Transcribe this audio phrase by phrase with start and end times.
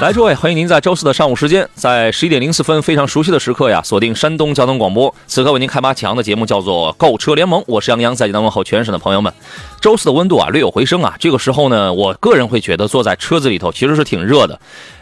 [0.00, 5.14] 来，诸位，欢迎您在周四的上午时间，在十一点零四分，非常熟悉的时刻呀，锁定山东交通广播。
[5.26, 9.30] 此刻为您开发强的节目叫做《购车联盟》，我是杨洋，在济南问候全省的朋友们。
[9.78, 11.14] 周四的温度啊，略有回升啊。
[11.20, 14.58] 这个时候呢，我个人会觉得坐在车子里头其实是挺热的。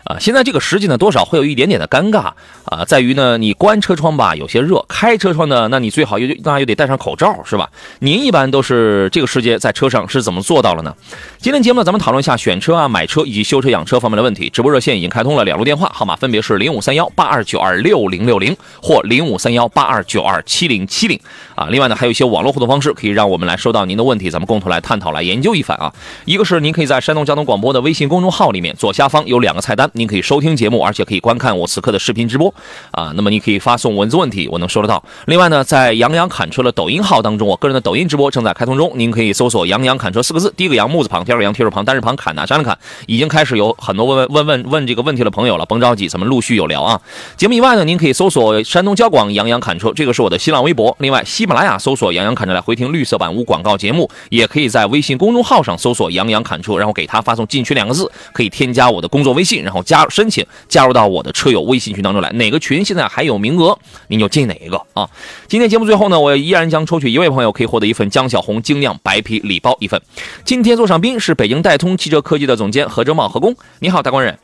[0.08, 2.32] 啊，现在这个时机呢，多少会有一点点的尴尬
[2.64, 7.68] 啊，在于呢，你关车窗吧有些热，开车窗呢，那你最好又当然又得戴上口罩，是吧？
[7.98, 10.96] 您一般都是这个时节在车上是怎么做到了呢？
[11.36, 14.48] 今天节目呢，咱们讨论一下选车啊、买车以及修车养车方面的问题。
[14.48, 21.20] 直播热线已经开通了，两路电话号码分别是零五三幺八二九二六零六零或零五三幺八二九二七零七零
[21.54, 21.66] 啊。
[21.70, 25.92] 另外呢，还有一些网络互动方式，可以让我们来收到您的问题，咱们共同来探讨、来研究一番啊。
[26.24, 29.90] 一个是您可以在山东交通广播的微信公众号里面左下方有两个菜单。
[29.98, 32.54] 您可以收听节目，而且可以观看我此刻的视频直播
[32.92, 33.12] 啊。
[33.16, 35.02] 那么你可以发送文字问题，我能收得到。
[35.26, 47.00] 另外呢，在杨洋侃车的抖音号当中，我个人的抖音直播正在开通中，您可以搜索“杨洋侃车”四个字，第一个杨木字旁，第二个杨铁手旁，单人旁，侃哪山的侃，已经开始有很多问问问问问这个问题的朋友了，甭着急，咱们陆续有聊啊。
[47.36, 50.94] 节目以外呢，您可以搜索山东交广杨洋侃车，这个是我的新浪微博。
[51.00, 60.44] 另外，喜马拉雅搜索杨洋侃车来回听绿色版无广告节目，也可以在微信公众号上搜索杨洋侃车，然后给他发送进群两个字，可以添加我的工作微信，然后加申请。
[60.68, 63.78] 加入到我的车友微信群当中来，哪个群现在还有名额，
[64.08, 65.08] 您就进哪一个啊？
[65.46, 69.98] 今天节目最后呢，我依然将抽取一位朋友，可以获得一份江小红精酿白啤礼包一份。
[70.44, 74.38] 今天座上宾是北京戴通汽车科技的总监何哲茂何工，你好，大官人。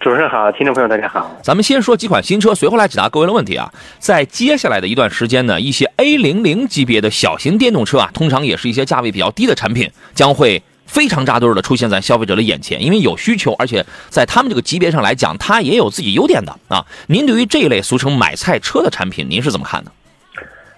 [0.00, 1.30] 主持人好，听众朋友大家好。
[1.42, 3.70] 咱们先说几款新车，随后来解答各位的问题啊。
[3.98, 10.62] 在接下来的一段时间呢，一些 A 零零级别的小型电动车啊，通常也是一些价位比较低的产品，将会。
[10.86, 16.86] 非常扎堆的出现在消费者的眼前，因为有需求，而且在他们这个级别上来讲，它也有自己优点的啊。
[17.08, 19.90] 您对于这一类俗称买菜车的产品，您是怎么看的？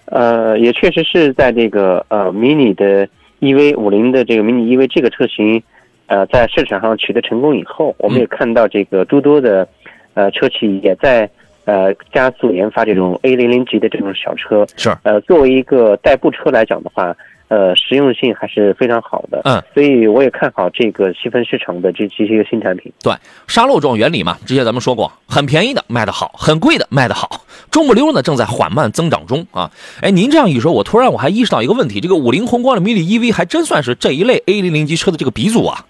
[0.07, 3.07] 呃，也确实是在这个呃迷你的
[3.41, 5.63] EV 五零的这个迷你 EV 这个车型，
[6.07, 9.69] 呃，在市场上取得成功以后，我们也看到这个诸多的
[10.15, 11.29] 呃车企也在
[11.67, 14.67] 呃加速研发这种 A 零零级的这种小车。
[14.77, 14.91] 是。
[15.03, 17.15] 呃，作为一个代步车来讲的话。
[17.49, 22.93] 呃，实用性还是非常好的，嗯，所以我也看好这个细分市场的这这些个新产品。
[23.03, 23.15] 对，
[23.47, 29.71] 沙漏状原理嘛，之前咱们说过，很便宜的卖得好，很贵的卖得好，中不溜呢正在缓慢增长中啊。
[30.03, 35.87] 哎，您这样一说，我突然我还意识到一个问题，这个五菱宏光的迷你 EV 还真算是这一类 A 零零级车的这个鼻祖啊。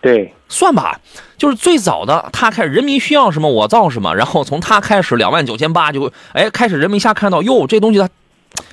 [0.00, 0.98] 对，算吧，
[1.38, 8.08] 就是最早的，他开始人民需要什么我造什么，然后从他开始两万九千八就哎开始人们一下看到哟这东西它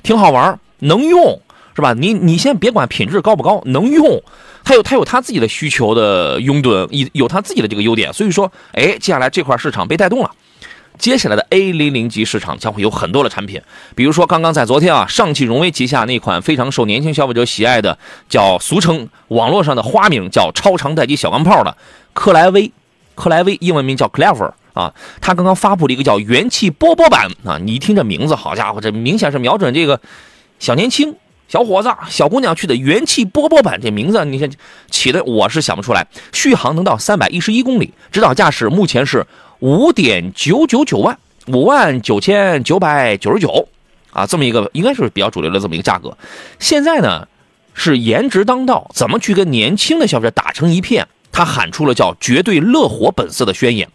[0.02, 1.40] 挺好玩，能用。
[1.78, 1.94] 是吧？
[1.96, 4.20] 你你先别管品质高不高，能用，
[4.64, 8.12] 它有它有它自己的需求的拥趸，有有它自己的这个优点。
[8.12, 10.30] 所以说，哎，接下来这块市场被带动了。
[10.98, 13.62] 接下来的 A 零零级市场将会有很多的产品，
[13.94, 17.96] 比如说刚刚在昨天啊，上汽荣威旗下那款非常受年轻消费者喜爱的，
[18.28, 21.76] 叫俗称网络上的花名叫超长待机小钢炮的
[22.12, 22.72] 克莱威，
[23.14, 30.00] 克莱威英文名叫 Clever 啊，它刚刚发布了一个叫元气波波版啊，你一听这名字，好家伙，这明显是瞄准这个
[30.58, 31.14] 小年轻。
[31.48, 34.50] 小伙子、小姑娘去的元气波波版，这名字你看
[34.90, 36.06] 起的，我是想不出来。
[36.32, 39.26] 续航能到三百一十一公里，指导价是目前是
[39.60, 43.66] 五点九九九万，五万九千九百九十九，
[44.12, 46.14] 啊，这么一个应该是比较主流的这么一个价格。
[46.58, 47.26] 现在呢
[47.72, 51.08] 是颜值当道，怎么去跟年轻的消费者打成一片？
[51.32, 53.88] 他喊出了叫“绝对乐活本色”的宣言。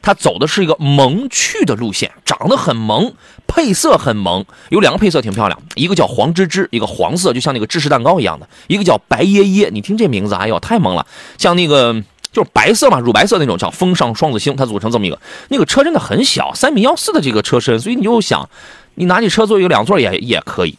[0.00, 3.12] 它走的是一个萌趣的路线，长得很萌，
[3.46, 11.92] 配色很萌，有两个配色挺漂亮，一个叫黄芝芝，一个黄色，就像那个芝士蛋糕一样的；一个叫白椰椰，你听这名字，哎呦，太萌了，像那个
[12.32, 15.18] 就是白色嘛，乳白色那种，叫风尚双子星，它组成这么一个。
[15.48, 18.48] 那个车真的很小，三米幺四的这个车身，所以你就想，
[18.94, 20.76] 你拿起车做一个两座也也可以，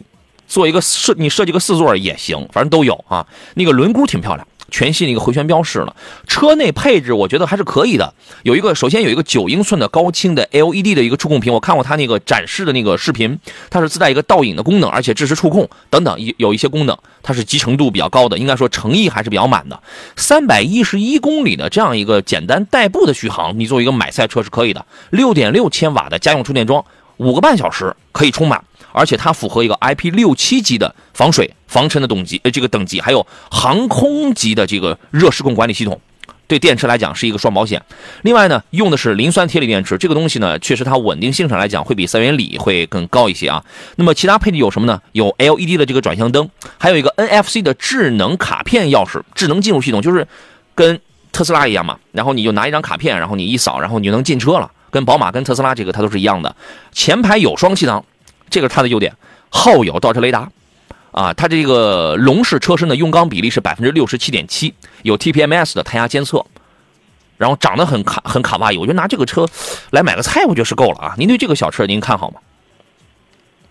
[0.48, 3.25] 做一个设你设计个四座也行，反正都有啊。
[3.56, 4.48] 那个轮毂挺漂亮。
[4.69, 5.95] 全新的一个回旋标式了，
[6.27, 8.13] 车内配置我觉得还是可以的。
[8.44, 13.38] 有一个，首先有一个九英寸的高清的 LED 的一个触控屏，我看过它那个展示的那个视频，
[13.69, 19.80] 它是自带一个倒影的功能，而且支持触控等等，有有一些功能，它是集成度比较高的，应该说诚意还是比较满的。
[20.16, 24.86] 三百一十一公里的这样一个简单代步的续航，你作为一个买菜车是可以的。
[25.10, 26.83] 六点六千瓦的家用充电桩，
[27.18, 28.63] 五个半小时可以充满。
[29.00, 36.01] 而且它符合一个 IP 六七级的防水防尘的等级，呃，这个等级还有航空级的这个热失控管理系统，
[36.48, 37.81] 对电池来讲是一个双保险。
[38.24, 43.63] 另外呢，用的是磷酸铁锂电池，这个东西呢，确实它稳定性上来讲会比三元锂会更高一些啊。
[43.96, 45.01] 那么其他配置有什么呢？
[45.13, 50.28] 有 LED 的这个转向灯，还有一个 NFC 的智能卡片钥匙，智能进入系统就是
[50.75, 51.00] 跟
[51.31, 51.98] 特斯拉一样嘛。
[52.12, 54.69] 然后你就拿一张卡片，然后你一扫，然后你就能进车了。
[54.92, 56.56] 跟宝马、跟特斯拉这个它都是一样的。
[56.92, 58.04] 前排有双气囊，
[58.50, 59.13] 这个是它的优点。
[59.50, 60.50] 后有倒车雷达。
[61.12, 66.46] 啊，它这个龙式车身的用钢比例是百分之六十七点七，有 TPMS 的胎压监测，
[67.36, 69.48] 然后长得很卡很卡哇伊，我觉得拿这个车
[69.92, 71.16] 来买个菜，我觉得是够了啊。
[71.18, 72.40] 您对这个小车您看好吗？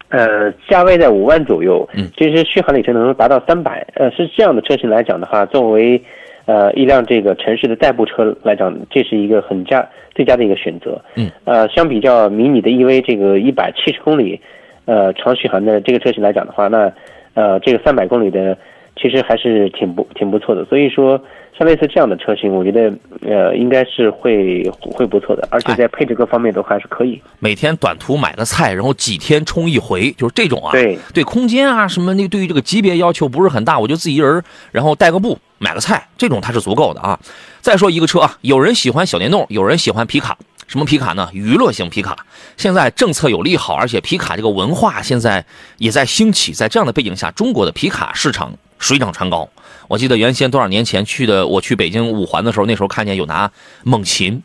[0.08, 6.02] 呃，价位在五万左右，嗯，其实续航里程能达到三百，呃，是这样的车型来讲的话，作为
[6.46, 14.40] 呃一辆这个城市的代步车来讲，这是一个很佳最佳的一个选择，嗯，呃，相比较迷你的 EV 这个一百七十公里，
[14.88, 16.90] 呃，长续航的这个车型来讲的话，那
[17.34, 18.56] 呃，这个三百公里的
[18.96, 21.20] 其实还是挺不挺不错的，所以说
[21.56, 22.90] 像类似这样的车型，我觉得
[23.20, 27.20] 呃应该是会会不错的，而且在配置各方面都还是可以。
[27.38, 30.72] 每天短途买个菜，然后几天充一回，就是这种啊。
[30.72, 34.42] 对对，空间啊什么那对于这个级别要求不是很大，我就自己一人，
[34.72, 37.20] 然后带个步买个菜，这种它是足够的啊。
[37.60, 40.38] 再说一个车啊，有人喜欢小电动，有人喜欢皮卡。
[40.68, 41.28] 什么皮卡呢？
[41.32, 42.26] 娱乐型皮卡。
[42.56, 45.44] 现在政策有利好，而且皮卡这个文化现在
[45.78, 46.52] 也在兴起。
[46.52, 49.48] 在这样的背景下，中国的皮卡市场水涨船高。
[49.88, 53.50] 我记得原先多少年前去的，我去北京五环的时候，那时候看见有拿
[53.82, 54.42] 猛禽、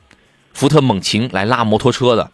[0.54, 2.31] 福特猛禽来拉摩托车的，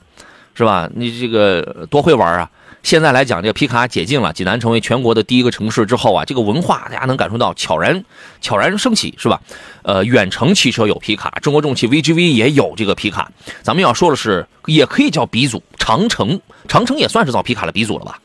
[0.54, 0.88] 是吧？
[0.94, 2.50] 你这个多会玩啊！
[2.82, 8.04] 现在来讲，这个皮卡解禁了，济南成为全国的第一个城市之后啊，这个文化大家能感受到悄然
[8.42, 9.40] 悄然升起，是吧？
[9.84, 13.30] 呃，远程汽车有皮卡，中国重汽 VGV 也有这个皮卡。
[13.62, 18.18] 咱们要说的是，也可以叫鼻祖，长城，长城也算是造皮卡的鼻祖了吧？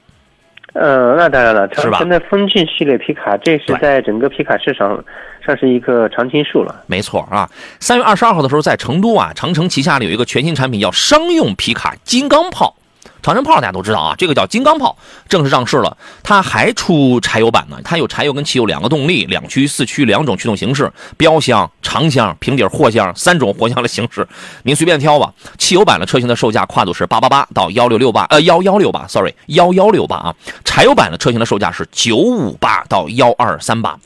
[0.75, 1.99] 呃，那当然了，是吧？
[1.99, 5.05] 现在风骏系列皮卡，这是在整个皮卡市场
[5.45, 6.83] 上是一个常青树了。
[6.87, 7.49] 没错啊，
[7.81, 12.77] 三月二十二号的时候，在成都啊，长城旗下里有一个全新产品，叫商用皮卡金刚炮。
[13.25, 14.95] 长城炮大家都知道啊，这个叫金刚炮，
[15.31, 15.97] 正式上市了。
[16.23, 24.29] 它还出柴油版呢，它有柴油跟汽油两个动力，两驱、四驱两种驱动形式，标箱、长箱、平底货箱三种货箱的形式，
[24.65, 25.33] 您随便挑吧。
[25.57, 30.35] 汽油版的车型的售价跨度是八八八到幺六六八，呃幺幺六八，sorry 幺幺六八啊。
[30.63, 33.99] 柴油版的车型的售价是九五八到幺二三八。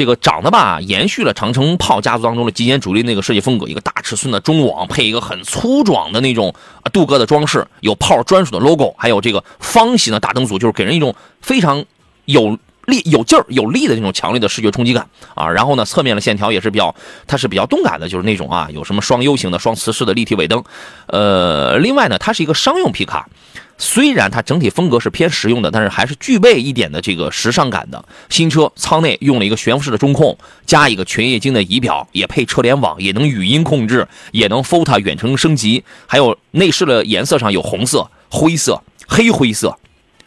[0.00, 6.54] 这个长得吧，延续了长城炮家族当中的极简主义那个设计风格，一个大尺寸的中网，配一个很粗壮的那种
[6.90, 11.84] 镀铬的装饰，有炮专属的 logo，还有这个方形的大灯组，就是给人一种非常
[12.24, 15.50] 有力、有劲儿、有力的那种强烈的视觉冲击感啊。
[15.50, 16.94] 然后呢，侧面的线条也是比较，
[17.26, 20.64] 它是比较动感的，就是那种啊，有什么双 U 型的双磁式的立体尾灯。
[21.08, 23.28] 呃，另外呢，它是一个商用皮卡。
[23.82, 28.04] 虽然它整体风格是偏实用的，但是还是具备一点的这个时尚感的。
[28.28, 30.36] 新车舱内用了一个悬浮式的中控，
[30.66, 35.82] 加一个全液晶的仪表，也配车联网，也能语音控制，也能 FOTA 远程升级。
[36.06, 39.74] 还有内饰的颜色上有红色、灰色、黑灰色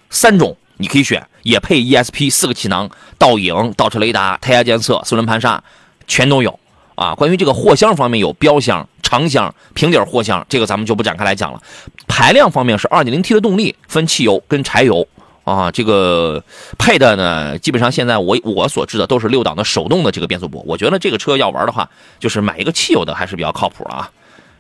[0.09, 2.89] 三种，你可以选，也配 ESP 四个气囊、
[3.19, 5.63] 倒影、倒车雷达、胎压监测、四轮盘刹，
[6.07, 6.59] 全都有。
[6.95, 11.61] 啊，关于这个货箱方面有标箱、长箱、平底货箱，这个咱们就不展开来讲了。
[12.07, 15.07] 排量方面是 2.0T 的动力，分汽油跟柴油
[15.43, 15.71] 啊。
[15.71, 16.43] 这个
[16.77, 20.63] 配的呢，基本上现在我我所知的都是六档的手动的这个变速波。
[20.67, 24.09] 我觉得这个车要玩的话，就是买一个汽油的还是比较靠谱啊。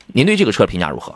[0.07, 1.15] 您对这个车评价如何？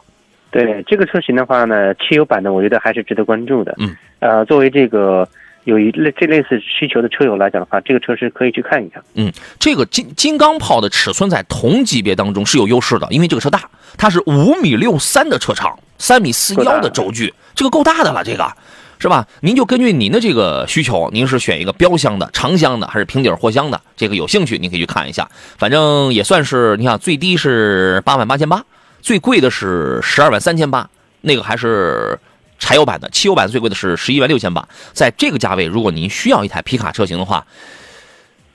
[0.51, 3.75] 对这个车型的话呢，汽油版的我觉得还是值得关注的。
[3.79, 5.27] 嗯，呃，作为这个。
[5.67, 9.03] 有一类这类似需求的车友来讲的话，这个车是可以去看一下。
[9.15, 18.49] 嗯，这个金金刚炮的尺寸在同级别当中是有优势的，因为这个车大，它是五米六三的车长，三米四幺的轴距，这个够大的了，这个
[18.97, 19.27] 是吧？
[19.41, 23.81] 您就根据您的这个需求，您是选一个标箱的、长箱的，还是平底货箱的？
[23.97, 28.63] 这个有兴趣您可以去看一下，反正也算是，你看最低是八万八千八，
[29.01, 32.17] 最贵的是十二万三千八，那个还是。
[32.59, 34.67] 柴油版的，汽油版最贵的是十一万六千八。
[34.93, 37.45] 在这个价位，如果您需要一台皮卡车型的话，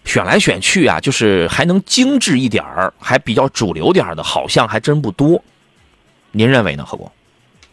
[0.04, 5.42] 选来选去啊，就是还能精致一点儿，还比较主流点儿的，好像还真不多。
[6.32, 7.10] 您认为呢，何工？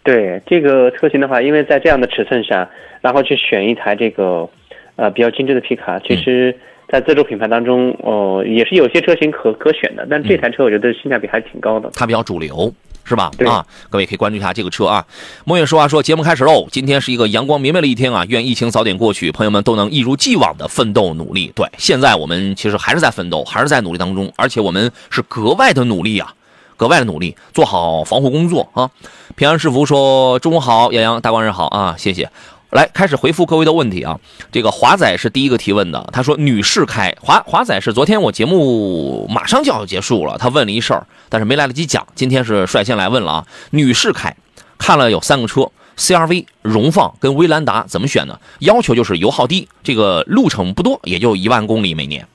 [0.03, 2.69] 对这个车型的话，因为在这样的尺寸下，
[3.01, 4.47] 然后去选一台这个
[4.95, 6.55] 呃比较精致的皮卡，其实，
[6.87, 10.07] 在自主品牌当中，哦，也是有些车型可可选的。
[10.09, 12.73] 但这台车我觉得性价比还是挺高的，它比较主流。
[13.09, 13.31] 是吧？
[13.47, 15.03] 啊，各位可以关注一下这个车啊。
[15.43, 16.67] 莫月说话说，节目开始喽。
[16.71, 21.51] 今天是一个阳光明媚的一天啊，愿疫情早点过去，朋友们都能一如既往的奋斗努力。
[21.55, 26.31] 对，现在我们其实还是在奋斗，还是在努力当中，而且我们是格外的努力啊，
[26.77, 28.91] 格外的努力，做好防护工作啊。
[29.35, 32.29] 平安是福说，中午好，杨洋大官人好啊，谢谢。
[32.71, 34.19] 来开始回复各位的问题啊。
[34.51, 43.47] 这个华仔是第一个提问的，他说女士开华华仔是昨天我节目马上就要结束了，他问了一事儿，但是没来得及讲，今天是率先来问了啊。
[43.71, 44.35] 女士开
[44.77, 48.39] 看了有三个车，CRV、荣放跟威兰达怎么选呢？
[48.59, 52.27] 要求就是油耗低，这个路程不多，也就一万公里每年。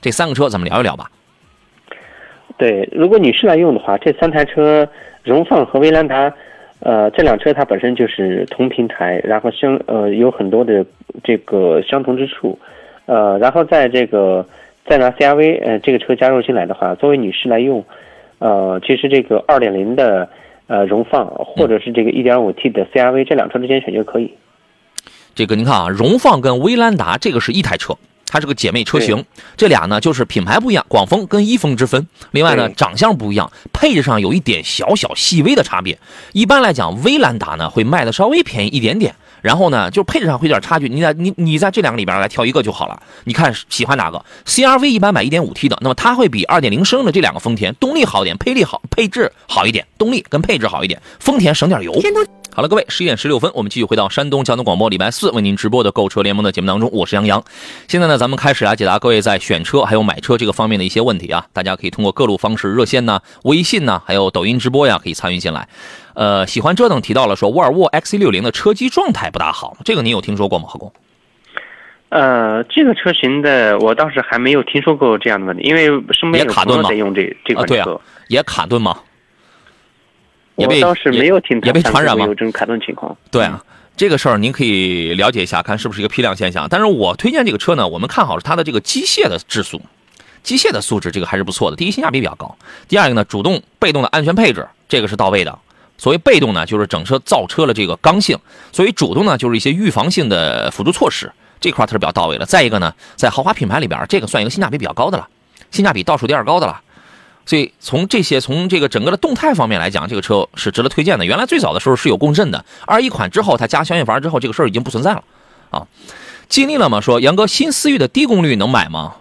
[0.00, 1.10] 这三个车咱们聊一聊吧。
[2.56, 4.88] 对，如果女士来用的话，这三台车
[5.22, 6.32] 荣放和威兰达。
[6.80, 10.86] 呃，这辆车它本身就是同平台，然后相呃有很多的
[11.24, 12.58] 这个相同之处，
[13.06, 14.46] 呃，然后在这个
[14.86, 17.84] 再拿 CRV 呃这个车加入进来的话，作为女士来用，
[18.38, 20.28] 呃，其实这个2.0的
[20.68, 24.32] 呃荣放或者是这个 1.5T 的 CRV 这两车之间选就可以。
[25.34, 27.94] 这个您看啊，荣放跟威兰达这个是一台车。
[28.28, 29.24] 它是个姐妹车型，
[29.56, 32.06] 这俩呢就是品牌不一样，广丰跟一丰之分。
[32.32, 35.98] 另外呢，长相不一样，配置上有一点小小细微的差别。
[36.32, 40.88] 一般来讲，威兰达呢会卖的稍微便宜一点点，然后呢就配置上会有点差距。
[40.88, 43.02] 你在你你在这两个里边来挑一个就好了。
[43.24, 51.92] 你看喜欢哪个？CRV 一般买 1.5T 的，那么它会比2.0升的这两个丰田动力好点，配力好，配置好一点，动力跟配置好一点，丰田省点油。
[52.58, 57.40] 好了，各位，十一点十六分，我们继续回到山东交通广播，礼拜四为您直播的购车联盟的节目当中，我是杨洋。
[57.86, 61.46] 现在呢，咱们开始来解答各位在选车还有买车这个方面的一些问题啊。
[61.52, 65.68] 大家可以通过各路方式，热线呢、微信呢，还有抖音直播呀，可以参与进来。
[66.14, 70.64] 呃，喜欢折腾提到了说，沃尔沃 XC60 的车机状态不大好，这个您有听说过吗？
[70.68, 70.92] 何工？
[72.08, 78.98] 呃，这个车型的我倒是还没有听说过这样的问题，因为身边有朋友在用这这款车，也卡顿吗？
[80.66, 82.26] 我倒是没有听也被传染吗？
[82.26, 83.16] 有这种卡顿情况。
[83.30, 83.62] 对啊，
[83.96, 86.66] 这个事儿您可以了解一下，看是不是一个批量现象。
[86.68, 89.80] 但是我推荐这个车呢，我们看好是它的这个机械的质素，
[90.42, 91.76] 机械的素质这个还是不错的。
[91.76, 92.48] 第一，性价比比较高；
[92.88, 95.56] 第二个呢，主动被动的安全配置这个是到位的。
[95.96, 98.36] 所谓被动呢，就是整车造车的这个刚性；
[98.72, 102.44] 所以主动呢，就是一些预防性的辅助措施，这块它是比较到位的。
[102.44, 105.28] 再一个呢，在豪华品牌里边，这个算一个性价比比较高的了，
[105.70, 106.80] 性价比倒数第二高的了。
[107.48, 111.24] 所以从这些从这个整个的动态方面来讲，这个车是值得推荐的。
[111.24, 115.24] 原来最早的时候是有共振的，二一款之后它加消音阀之后，这个事儿已经不存在了，
[115.70, 115.86] 啊，
[116.50, 117.00] 尽力了吗？
[117.00, 119.14] 说杨哥，新思域的低功率能买吗？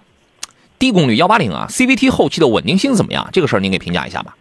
[0.77, 3.29] 低功率幺八零啊，CVT 后期的稳定性怎么样？
[3.31, 4.35] 这个事儿您给评价一下吧。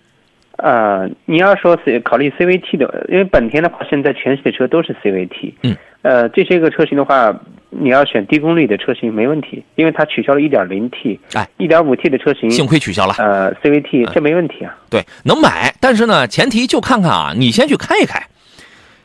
[0.57, 7.33] 呃，你要说是考虑 CVT 的，因为本田的话现在全系的车都是 CVT，嗯，呃，这些个车型的话。
[7.79, 13.15] 你要选低功率的车型没问题，因为它取消了 1.0T，哎，1.5T 的车型幸亏取消了。
[13.19, 14.77] 呃，CVT 这没问题啊。
[14.89, 18.23] 对，能买，但是呢，前提就看看啊，你先去开一开。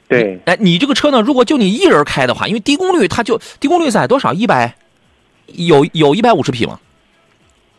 [0.07, 4.33] 对，哎，你这个车呢，如果就你一人开的话，因为低功率它就低功率在多少？
[4.33, 4.75] 一百，
[5.47, 6.79] 有有一百五十匹吗？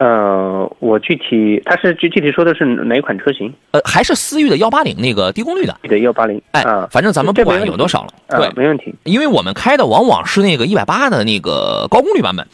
[0.03, 3.55] 呃，我具体他是具具体说的是哪一款车型？
[3.71, 5.79] 呃，还是思域的幺八零那个低功率的？
[5.83, 6.43] 对，幺八零。
[6.51, 8.93] 哎，反正咱们不管有多少了，对，没问题。
[9.05, 12.45] 因为我们开的往往是那个一百八的那个高功率版本，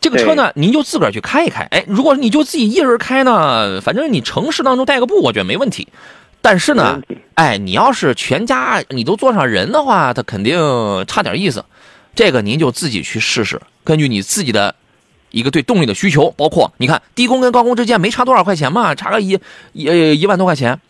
[0.00, 1.62] 这个车呢，您就自个儿去开一开。
[1.70, 5.86] 哎，如果你就自己一人开呢，反正你城市当中带个步，我觉得没问题。
[6.42, 7.00] 但是呢，
[7.34, 10.58] 哎，你要是全家你都坐上人的话，它肯定
[11.06, 11.64] 差点意思。
[12.16, 14.74] 这个您就自己去试试，根据你自己的。
[15.30, 19.38] 一个对动力的需求，包括你看低功跟高功之间没差多少块钱嘛，差个一
[19.72, 20.80] 一一万多块钱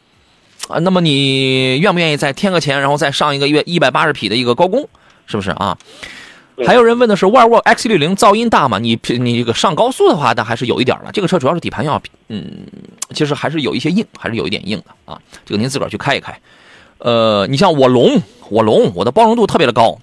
[0.69, 0.79] 啊。
[0.79, 4.89] 那么你愿不愿意再添个钱，然后再上一个月一百八十匹的一个高功，
[5.27, 5.77] 是不是啊？
[6.67, 8.79] 还有人问的是沃尔沃 X60 噪音大吗？
[8.79, 11.11] 你你这个上高速的话，那还是有一点了。
[11.13, 12.67] 这个车主要是底盘要嗯，
[13.13, 15.21] 其实还是有一些硬，还是有一点硬的啊。
[15.45, 16.35] 这个您自个儿去开一开。
[16.97, 19.99] 呃，你像我龙，我龙，我的包容度特别的高。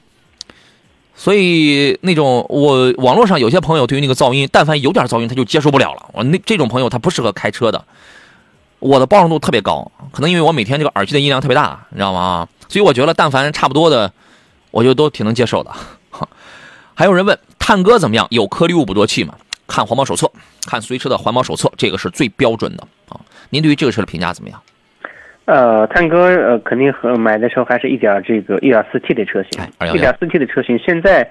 [1.16, 6.10] 所以那种我网络上有些朋友对于那个噪音，但凡有点噪音他就接受不了了。
[6.14, 7.86] 我那这种朋友他不适合开车的。
[8.80, 12.48] 我的包容度特别高，可能因为我每天这个耳机的音量特别大，你知道吗？
[12.68, 14.12] 所以我觉得但凡差不多的，
[14.72, 15.72] 我就都挺能接受的。
[16.94, 18.28] 还有人问探戈怎么样？
[18.30, 19.36] 有颗粒物捕捉器吗？
[19.68, 20.30] 看环保手册，
[20.66, 23.18] 看随车的环保手册，这个是最标准的啊。
[23.50, 24.62] 您对于这个车的评价怎么样？
[25.46, 29.62] 呃，探戈呃，肯定和买的时候还是一点这个一点四 T 的车型，
[29.94, 31.30] 一点四 T 的车型，现在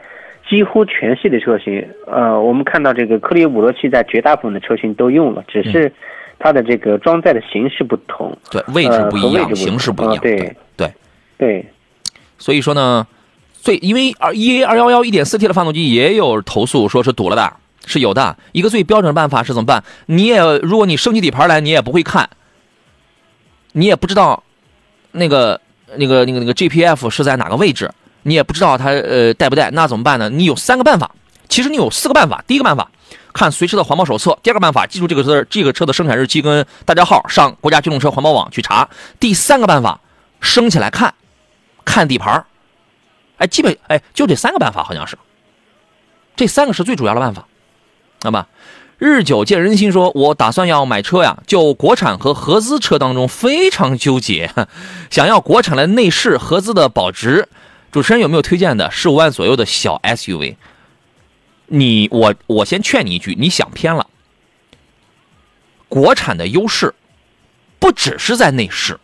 [0.49, 5.91] 几乎全系的车型，呃，我们看到这个颗粒捕捉器在绝大部分的车型都用了，只是
[6.39, 10.57] 它的这个装载的形式不同，对，位置不一样，形式不一样，对。
[10.77, 10.93] 对
[11.39, 11.65] 对，
[12.39, 13.07] 所以说呢，
[13.53, 17.53] 最因为二 E A 二幺幺一点四 T 的发动机也有投诉说是堵了的，
[17.87, 19.83] 是有的，一个最标准的办法是怎么办？
[20.07, 22.29] 你也如果你升起底盘来，你也不会看。
[23.73, 24.43] 你也不知道，
[25.13, 25.61] 那个、
[25.97, 27.91] 那个、那个、那个 GPF 是在哪个位置，
[28.23, 30.29] 你也不知道它呃带不带，那怎么办呢？
[30.29, 31.11] 你有三个办法，
[31.49, 32.45] 其实你有四个办法。
[32.47, 32.91] 第一个办法，
[33.33, 38.89] 看随车的环保手册；第二个办法，记住这个车这个车的生产日期跟大家号，上国家机动车环保网去查；
[39.19, 40.01] 第三个办法，
[40.41, 41.15] 升起来看，
[41.85, 42.45] 看底盘
[43.39, 45.19] 哎，基本哎就这三个办法好像是，
[46.37, 47.47] 这三个是最主要的办法，
[48.21, 48.47] 那么。
[49.05, 54.49] 日久见人心，说我打算要买车呀，就国产和合资车当中非常纠结，
[55.11, 57.49] 想要国产的内饰，合资的保值。
[57.91, 60.55] 主持人有没有推荐的十五万左右的小 SUV？
[61.67, 64.07] 你我我先劝你一句，你想偏了。
[65.89, 66.95] 国产的优势
[67.81, 69.01] 不只是在内饰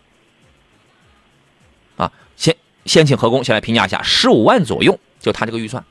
[1.96, 5.84] 啊，先先请何工先来评价一下，十五万左右就他这个预算。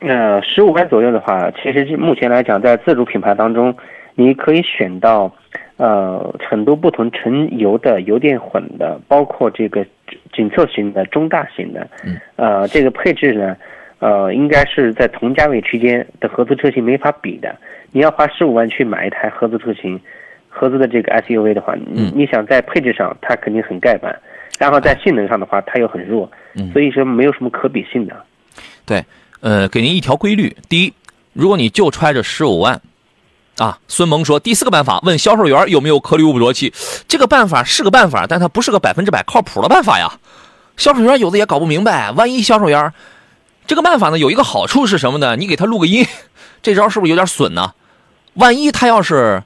[0.00, 3.74] 那十五万左右的话，其实目前来讲，在自主品牌当中，
[4.14, 5.30] 你可以选到，
[5.76, 9.84] 呃，很多不同纯油的、油电混的，包括这个
[10.32, 11.86] 紧凑型的、中大型的，
[12.36, 13.54] 呃，这个配置呢，
[13.98, 17.54] 呃，应该是在同价位区间的合资车型没法比的。
[17.92, 20.00] 你要花十五万去买一台合资车型，
[20.48, 24.18] 合资的这个 SUV 的话，你你想在配置上它肯定很盖板，
[24.58, 26.30] 然后在性能上的话它又很弱，
[26.72, 28.16] 所以说没有什么可比性的。
[28.86, 29.02] 对。
[29.40, 30.92] 呃，给您一条规律：第一，
[31.32, 32.80] 如果你就揣着十五万，
[33.56, 36.72] 啊，孙萌说第四个办法，问销售员有没有颗粒物捕捉器。
[37.08, 40.18] 这个办法是个办法，但它不是个百分之百靠谱的办法呀。
[40.76, 42.92] 销售员有的也搞不明白，万一销售员
[43.66, 45.36] 这个办法呢，有一个好处是什么呢？
[45.36, 46.06] 你给他录个音，
[46.62, 47.72] 这招是不是有点损呢？
[48.34, 49.42] 万一他要是……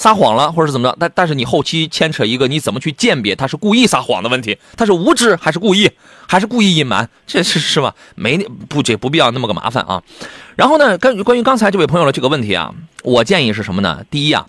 [0.00, 0.96] 撒谎了，或者是怎么着？
[0.98, 4.56] 但但是你后期牵扯一个，你怎么去鉴别他是故意撒谎的问题？
[4.74, 5.90] 他是无知还是故意，
[6.26, 7.06] 还是故意隐瞒？
[7.26, 7.94] 这是是吧？
[8.14, 10.02] 没不这不必要那么个麻烦啊。
[10.56, 14.02] 然后呢，关关于刚才这位朋友的这个问题啊，我建议是什么呢？
[14.10, 14.46] 第一啊，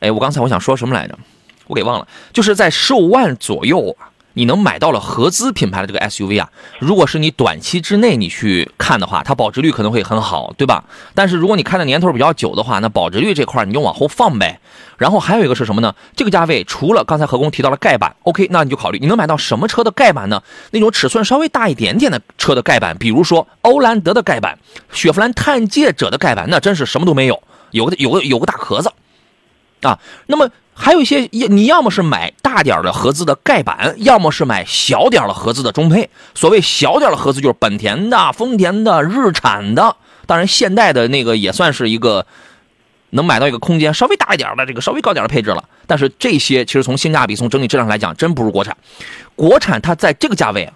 [0.00, 1.18] 哎，我刚才我想说什么来着？
[1.66, 4.08] 我给忘了，就是在十五万左右啊。
[4.34, 6.48] 你能买到了合资品牌的这个 SUV 啊？
[6.78, 10.84] 如果是你短期之内你去看的话，它保值率可能会很好，对吧？
[11.14, 14.60] 但是如果你看的年头比较久的话，那保值率这块你就往后放呗。
[14.98, 15.94] 然后还有一个是什么呢？
[16.14, 20.42] 这个价位除了刚才何工提到了盖板，OK，那你就考虑你能买到什么车的盖板呢？
[20.70, 24.58] 那种尺寸稍微大一点点的车的盖板，比如说欧蓝德的盖板、
[24.92, 28.92] 雪佛兰探界者的盖板，那真是什么都没有，有个有个有个大壳子
[29.82, 29.98] 啊。
[30.26, 30.48] 那么。
[30.74, 36.08] 还有一些，你要么是买大点的合资的盖板，要么是买小点的合资的中配。
[36.34, 39.96] 所谓小点的合资，就是本田的、丰田的、日产的，
[40.26, 42.26] 当然现代的那个也算是一个
[43.10, 45.62] 能买到一个空间稍微大一点的这个稍微高点的配置了。
[45.86, 48.76] 但是这些其实从性价比、从整体质量来讲，真不如国产。
[49.36, 50.72] 国产它在这个价位，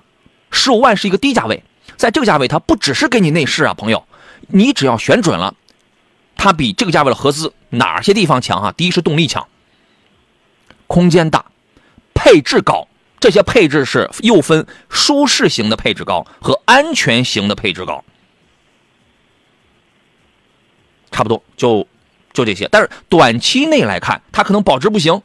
[0.51, 1.65] 十五万是一个低价位，
[1.97, 4.05] 在这个价位它不只是给你内饰啊，朋友，
[4.49, 5.55] 你只要选准了，
[6.37, 8.73] 它比这个价位的合资哪些地方强哈？
[8.73, 9.49] 第一是动力强。
[10.87, 11.45] 空间大，
[12.15, 12.87] 配置高，
[13.19, 18.05] 这些配置是又分舒适型的配置高和安全型的配置高，
[21.11, 21.87] 差不多就
[22.33, 22.69] 就这些。
[22.71, 25.23] 但是短期内来看，它可能保值不行，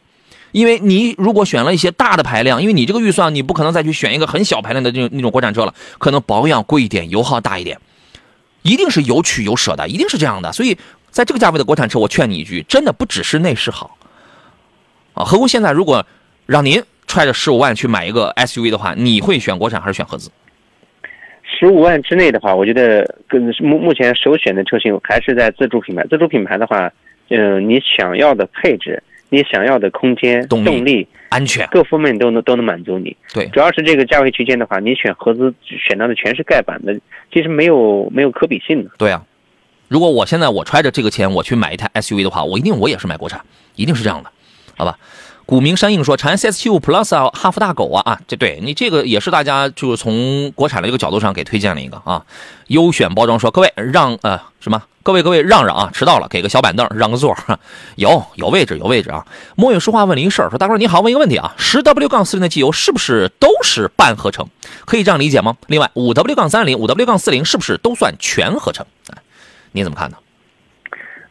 [0.52, 7.80] 因为你如果选了一些大的排量，因为你这个预算你不可能再去选一个很小排量的那种那种国产车了，可能保养贵一点，油耗大一点，
[8.62, 10.52] 一定是有取有舍的，一定是这样的。
[10.52, 10.78] 所以
[11.10, 13.98] 在这个价位的国产车，我劝你一句，真的不只是内饰好。
[15.14, 16.06] 啊，何工现在如果
[16.46, 20.30] 让您揣着十五万去买一个 SUV 的话，你会选国产还是选合资？
[21.44, 26.04] 十五万之内的话，我觉得跟目目前首选的车型还是在自主品牌。
[26.10, 26.92] 自主品牌的话，
[27.30, 33.16] 嗯，你想要的配置，你想要的空间、动力、安全各方面都能都能满足你。
[33.34, 36.98] 对，主要是这个价位区间的话，你选合资选到的全是盖板的，
[37.32, 38.90] 其实没有没有可比性的。
[38.98, 39.24] 对啊，
[39.88, 43.40] 如果我现在我揣着这个钱我去买一台 SUV 的话，我一定我也是买国产，
[43.76, 44.32] 一定是这样的。
[44.82, 44.98] 好吧，
[45.46, 52.26] 古名山映说，长安 CS75 Plus 啊，哈弗大狗啊啊，这对你这个也是大家就是从国产的这个角度上给推荐了一个啊。
[52.66, 57.38] 优选包装说，各位让呃什么，各位各位让让啊，迟到了，给个小板凳，让个座，
[57.96, 59.24] 有有位置有位置啊。
[59.56, 64.48] 墨月说话问了一事儿，说大哥你好，问一个问题啊，十 W 杠四零的机油是不是都是半合成？
[64.86, 65.58] 可以这样理解吗？
[65.68, 68.84] 另外五 W 杠三零、五 W 杠四零是不是都算全合成？
[69.74, 70.18] 你怎么看呢？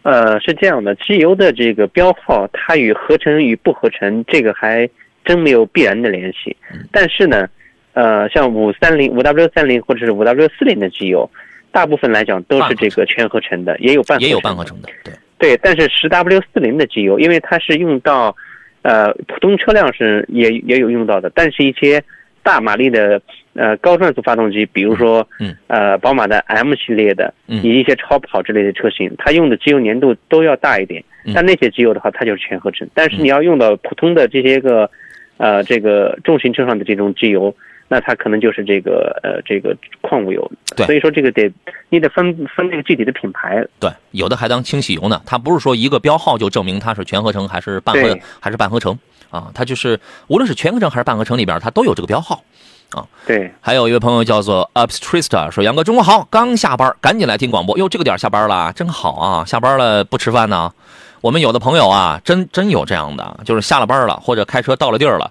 [0.02, 4.88] 呃，是这样的，机油的这个标号，它与合成与不合成，这个还
[5.24, 6.56] 真没有必然的联系。
[6.90, 7.48] 但是呢，
[7.92, 11.30] 呃，像五三零、五 W 三零或者是五 W 四零的机油，
[11.70, 15.56] 大部分来讲都是这个全合成的，也有半也有半合成的，对对。
[15.62, 18.34] 但是十 W 四零的机油，因为它是用到，
[18.82, 22.02] 呃，普通车辆是也也有用到的，但是一些。
[22.42, 23.20] 大马力的
[23.54, 31.02] 呃高转速发动机，比如说，嗯，呃，宝马的 M 系列的，以及一些超跑之类的车型，它用的机油粘度都要大一点。
[31.34, 32.88] 但那些机油的话，它就是全合成。
[32.94, 34.90] 但是你要用到普通的这些个，
[35.36, 37.54] 呃，这个重型车上的这种机油，
[37.88, 40.50] 那它可能就是这个呃这个矿物油。
[40.76, 41.52] 对，所以说这个得
[41.90, 43.62] 你得分分那个具体的品牌。
[43.78, 45.20] 对，有的还当清洗油呢。
[45.26, 48.98] 它不是说一个标号就证明它是全合成还是半合还是半合成。
[49.28, 52.42] 啊，它就是无论是全合成还是半合成里边，它都有这个标号，
[52.90, 53.04] 啊。
[53.26, 57.76] 对，还有一位朋友叫做 Upstrista 说：“杨哥，中午好，刚下班，赶紧来听广播。
[57.78, 59.44] 哟，这个点下班了，真好啊！
[59.44, 60.72] 下班了不吃饭呢？
[61.20, 65.30] 我们有的朋友啊，真真有这样的，就是下了班了，或者开车到了地儿了，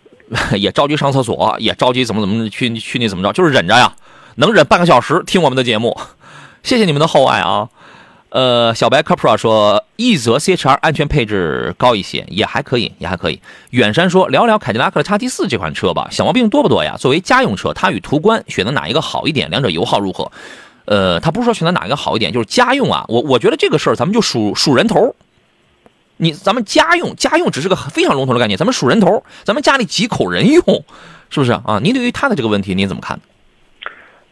[0.58, 3.92] 也着急上厕所，也着急怎么怎么去去那怎么着，就是忍着呀，
[4.36, 5.98] 能忍半个小时听我们的节目。
[6.62, 7.68] 谢谢你们的厚爱啊。”
[8.30, 13.40] 呃，小白 Capra 说，一泽 CHR 安全配置高一些，也还可以，也还可以。
[13.70, 16.96] 远山说，聊聊凯迪拉克的 XT4 这款车吧，小毛病多不多呀？
[16.96, 19.50] 作为家用车，它与途观选择哪一个好一点？
[19.50, 20.30] 两者油耗如何？
[20.84, 23.04] 呃，他不是说选择哪一个好一点，就是家用啊。
[23.08, 25.14] 我我觉得这个事儿咱们就数数人头。
[26.18, 30.62] 你咱们家用家用只是个非常笼统的概念，咱们数人头，咱们家里几口人用，
[31.30, 31.80] 是不是啊？
[31.82, 33.18] 您对于他的这个问题您怎么看？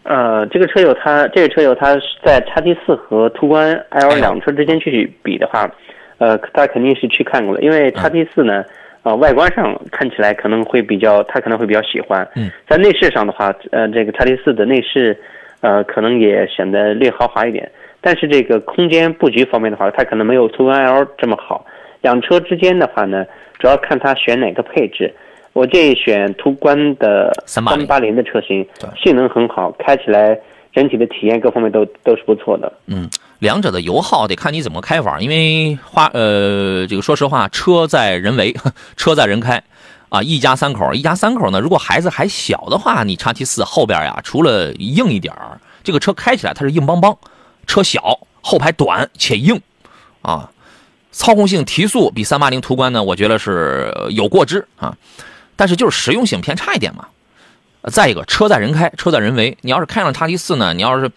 [0.09, 1.95] 呃，这个车友他这个车友他
[2.25, 5.71] 在叉 T 四和途观 L 两车之间去比的话，
[6.17, 8.65] 呃，他肯定是去看过了，因为叉 T 四呢，
[9.03, 12.27] 呃，外观上看起来可能会比较，他可能会比较喜欢。
[12.37, 15.15] 嗯，在内饰上的话，呃，这个叉 T 四的内饰，
[15.61, 21.67] 呃，可能也显得略豪华一点，但是这个空间布局方面的话，它可能没有途观 L 这么好。
[22.01, 23.27] 两车之间的话呢，
[23.59, 25.13] 主要看它选哪个配置。
[25.53, 30.39] 我建议选途观的三八零的车型，性能很好，开起来
[30.73, 32.73] 整体的体验各方面都都是不错的。
[32.87, 33.09] 嗯，
[33.41, 38.55] 两者的油耗得看你怎么开法，因为花呃，这个说实话，车在人为，
[38.97, 39.61] 车在人开，
[40.11, 47.17] 啊，一家三口，一家三口呢，如果孩子还小的话，你叉 T 四后边呀，除了硬一点儿，这个车开起来它是硬邦邦，
[47.67, 49.61] 车小，后排短且硬，
[50.23, 50.49] 啊，
[51.11, 54.97] 操控性提速比三八零途观呢，我觉得是有过之啊。
[55.59, 57.09] 但是就是实用性偏差一点嘛，
[57.91, 59.59] 再一个车在人开，车在人为。
[59.63, 61.11] 你要是开上叉 T 四呢，你要是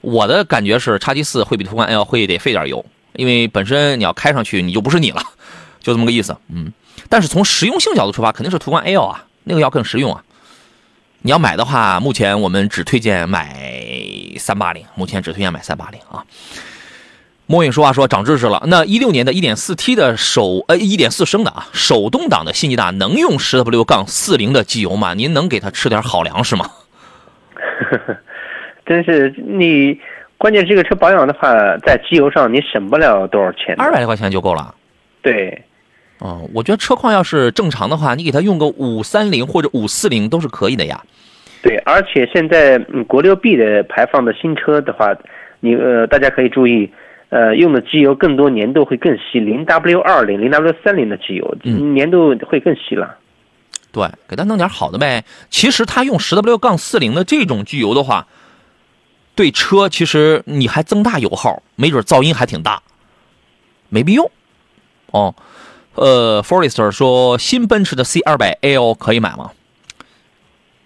[0.00, 5.20] 我的感觉是叉 T 四会比途观 L 会得费点油，因为本身你要开上去你就不是你了，
[5.82, 6.36] 就这么个意思。
[6.50, 6.72] 嗯，
[7.08, 10.22] 但是从实用性角度出发，肯定是途观 L 啊，那个要更实用啊。
[11.22, 13.54] 你要买的话，目前我们只推荐买
[14.38, 16.24] 三八零，目前只推荐买三八零啊。
[17.50, 18.62] 莫影说话说长知识了。
[18.68, 25.14] 那一六年的一点四 T 的手呃一点四升的啊手动挡的新吉大能用十 W 杠四零的机油吗？
[25.14, 26.66] 您能给他吃点好粮食吗？
[28.86, 29.98] 真是你，
[30.38, 34.72] 关键这个车保养的话，在机油上你省不了多少钱，二百来块钱就够了。
[35.20, 35.60] 对，
[36.20, 41.02] 哦，我觉得车况要是正常的话，你给他用个五三零或者五四零都是可以的呀。
[41.62, 45.12] 对，而且现在嗯国六 B 的排放的新车的话，
[45.58, 46.88] 你呃大家可以注意。
[47.30, 53.16] 呃，用的机油更多，粘度会更细，零 W 二零、零 W 三零的机油，粘度会更细了。
[53.92, 55.24] 对，给他弄点好的呗。
[55.48, 58.26] 其实他用十 W 杠四零的这种机油的话，
[59.36, 62.82] 对车其实你还增大油耗，没准噪音还挺大，
[63.88, 64.28] 没必要。
[65.12, 65.32] 哦，
[65.94, 69.52] 呃，Forester 说新奔驰的 C 二百 L 可以买吗？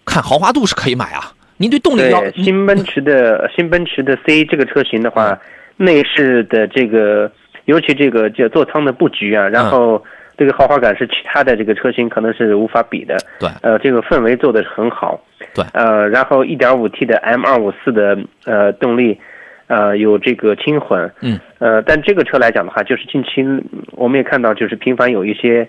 [0.04, 1.32] 看豪华度是可以买啊。
[1.56, 5.40] 您对动力要新奔驰的新奔驰的 C 这个车型的话。
[5.76, 7.30] 内饰的这个，
[7.64, 10.02] 尤其这个叫座舱的布局啊，然后
[10.36, 13.16] 这个豪华感是其他的这个车型可能是无法比的。
[13.40, 15.20] 对，呃，这个氛围做的很好。
[15.54, 19.18] 对，呃，然后 1.5T 的 M254 的呃动力，
[19.66, 21.10] 呃，有这个轻混。
[21.20, 21.38] 嗯。
[21.58, 23.44] 呃，但这个车来讲的话，就是近期
[23.92, 25.66] 我们也看到，就是频繁有一些，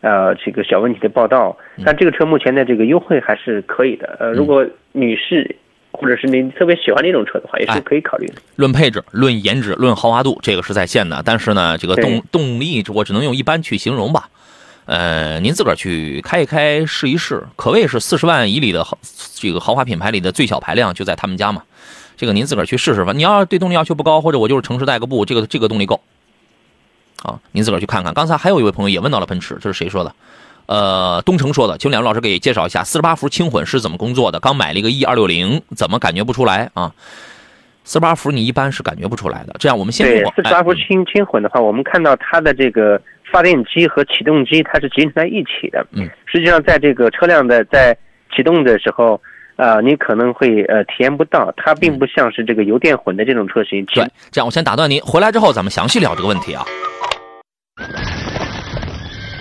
[0.00, 1.56] 呃，这个小问题的报道。
[1.84, 4.16] 但这个车目前的这个优惠还是可以的。
[4.18, 5.56] 呃，如果女士。
[5.92, 8.34] 或者是您特别喜欢那种车的话，也是可以考虑的。
[8.56, 11.22] 论配置、论颜值、论豪华度，这个是在线的。
[11.24, 14.28] 但是呢，这个动动力，我只能用一般去形容吧。
[14.86, 18.98] 呃，您自个儿去开一开，试一试，可谓是四十万以里的豪
[19.34, 21.62] 这个豪华品牌里的最小排量，就在他们家嘛。
[22.16, 23.12] 这个您自个儿去试试吧。
[23.12, 26.00] 你要对动力要求不高，或者我就是城市代个步，这个这个动力够。
[27.22, 28.12] 啊，您自个儿去看看。
[28.12, 30.12] 刚才还有一位朋友也问到了奔驰，这是谁说的？
[30.66, 34.40] 呃，东城说的，请两位老师给介绍一下四十八伏轻混是怎么工作的。
[34.40, 36.92] 刚买了一个 E 二六零，怎么感觉不出来啊？
[37.84, 39.56] 四十八伏你一般是感觉不出来的。
[39.58, 43.00] 这样，我们先对四十八伏轻轻混的话，我们看到它的这个
[43.32, 45.84] 发电机和启动机它是集成在一起的。
[45.90, 47.96] 嗯，实际上在这个车辆的在
[48.34, 49.20] 启动的时候，
[49.56, 53.84] 啊，你可能会呃体验不到，它并不像是这个油电混的这种车型。
[53.86, 56.64] 对，这样我先打断您，回来之后咱们详细聊这个问题啊。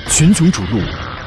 [0.08, 0.82] 群雄逐鹿。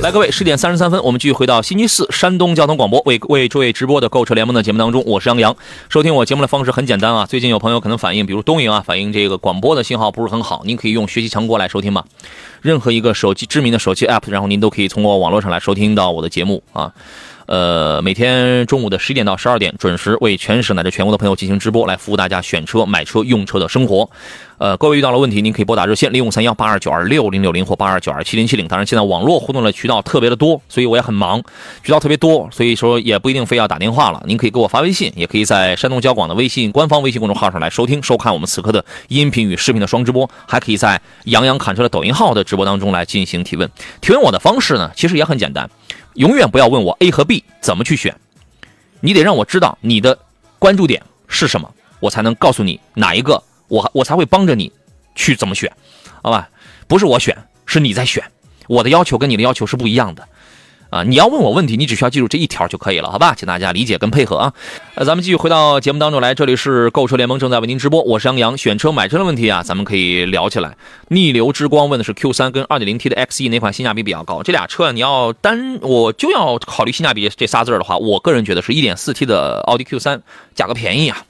[0.00, 5.56] 来，各位，十点三十三分，我们继续回到星期四山东交通广播为为诸位直播的购车联盟的节目当中，我是杨洋。
[5.88, 12.04] 收听我节目的方式很简单啊，最近有朋友可能反映，比如东营啊，反映这个广播的信号不是很好，您可以用学习强国来收听吗？
[12.62, 16.92] 任何一个手机知名的手机 app，然后您都可以通过网络上来收听到我的节目啊。
[17.48, 24.10] 呃，每天中午的十一点到十二点，准时为全省乃至全国的朋友进行直播，来服务大家选车、买车、用车的生活。
[24.58, 28.68] 呃，各位遇到了问题，您可以拨打热线零五三幺八二九二六零六零或八二九二七零七零。
[28.68, 31.42] 当然，现在网络互动的渠道特别的多，所以我也很忙，
[31.82, 34.22] 渠道特别多，所以说也不一定非要打电话了。
[34.26, 43.70] 您可以给我发微信，也可以在山东交广的微信官方微信公众号上来收听、收看我们此刻的音频与视频的双直播，还可以在杨洋侃车的抖音号的直播当中来进行提问。
[44.02, 45.70] 提问我的方式呢，其实也很简单。
[46.18, 48.12] 永远不要问我 A 和 B 怎么去选，
[49.00, 50.18] 你得让我知道你的
[50.58, 54.72] 关注点是什么，我才能告诉你哪一个，我我才会帮着你
[55.14, 55.72] 去怎么选，
[56.20, 56.50] 好吧？
[56.88, 58.20] 不是我选，是你在选，
[58.66, 60.28] 我的要求跟你的要求是不一样的。
[60.90, 63.34] 啊，你要问我问题，你只需要记住这一条就可以了，好吧？
[63.36, 64.54] 请大家理解跟配合啊。
[64.94, 68.56] 呃，咱们继续回到节目当中来，这里是购车联盟正在为您直播，我是杨洋。
[68.56, 70.76] 选车买车的问题啊，咱们可以聊起来。
[71.08, 74.42] 逆流之光问的是 Q3 跟 2.0T 的 XE 哪款性价比比较高？
[74.42, 80.20] 这俩车你要单我就要考虑性价比这仨字的话，我个人觉得是 1.4T 的奥迪 Q3
[80.54, 81.22] 价格便宜啊，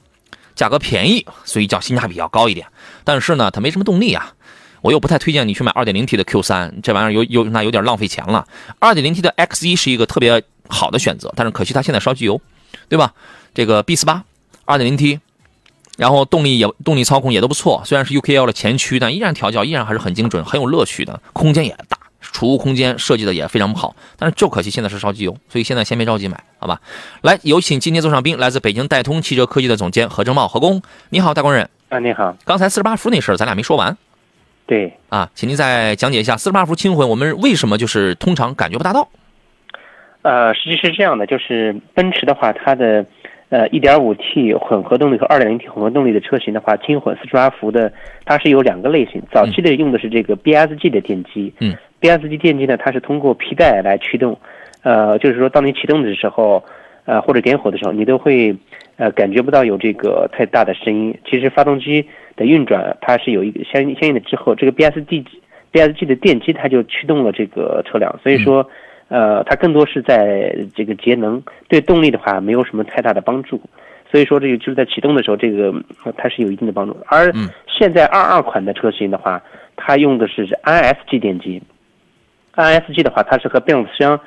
[0.55, 2.65] 价格便宜，所以叫性价比要高一点。
[3.03, 4.33] 但是呢，它没什么动力啊。
[4.81, 8.45] 我又不太推荐你去买 2.0T 的 Q3，这玩意儿有有那有点浪费钱了。
[8.79, 12.39] 2.0T 的 X1 是一个特别好的选择，但是可惜它现在烧机油，
[12.87, 13.13] 对吧？
[13.53, 15.19] 这个 B48，2.0T，
[15.97, 26.79] 然后动力也动力操控也都不错，虽然是 UKL 的前驱，但依然调教依然还是很精准，很有乐趣的，空间也大，储物空间设计的也非常不好，但是就可惜现在是烧机油，所以现在先别着急买，好吧？
[27.21, 31.69] 来，有请今天座上宾，来自北京戴通汽车科技的总监何正茂，何工，你好，大工人。
[31.89, 32.37] 啊，你好。
[32.45, 33.97] 刚才四十八伏那事儿，咱俩没说完。
[34.69, 39.09] 对啊，请您再讲解一下四十八伏轻混，我们为什么就是通常感觉不大到？
[40.21, 43.03] 呃，实际是这样的，就是奔驰的话，它的
[43.49, 47.91] 呃 1.5T 混合动力和 2.0T 混合动力的车型的话，轻混四十八伏的，
[48.25, 49.19] 它是有两个类型。
[49.31, 54.37] 早期的用的是这个 BSG 的电机，嗯，BSG 电机呢，它是通过皮带来驱动，
[54.83, 56.63] 呃，就是说当你启动的时候，
[57.05, 58.55] 呃或者点火的时候，你都会
[58.97, 61.17] 呃感觉不到有这个太大的声音。
[61.27, 62.07] 其实发动机。
[62.39, 65.25] 的运转，它是有一个相相应的之后，这个 B S D
[65.71, 68.65] B S G 的电机它就驱动了这个车辆，所以说，
[69.09, 73.61] 呃，它更多是在这个节能，对动力的话没有什么太大的帮助，
[74.09, 75.73] 所以说这个就是在启动的时候，这个
[76.15, 76.95] 它是有一定的帮助。
[77.07, 77.31] 而
[77.67, 79.43] 现在二二款的车型的话，
[79.75, 81.61] 它用的是 I S G 电机
[82.55, 84.19] ，I S G 的话，它是和变速箱。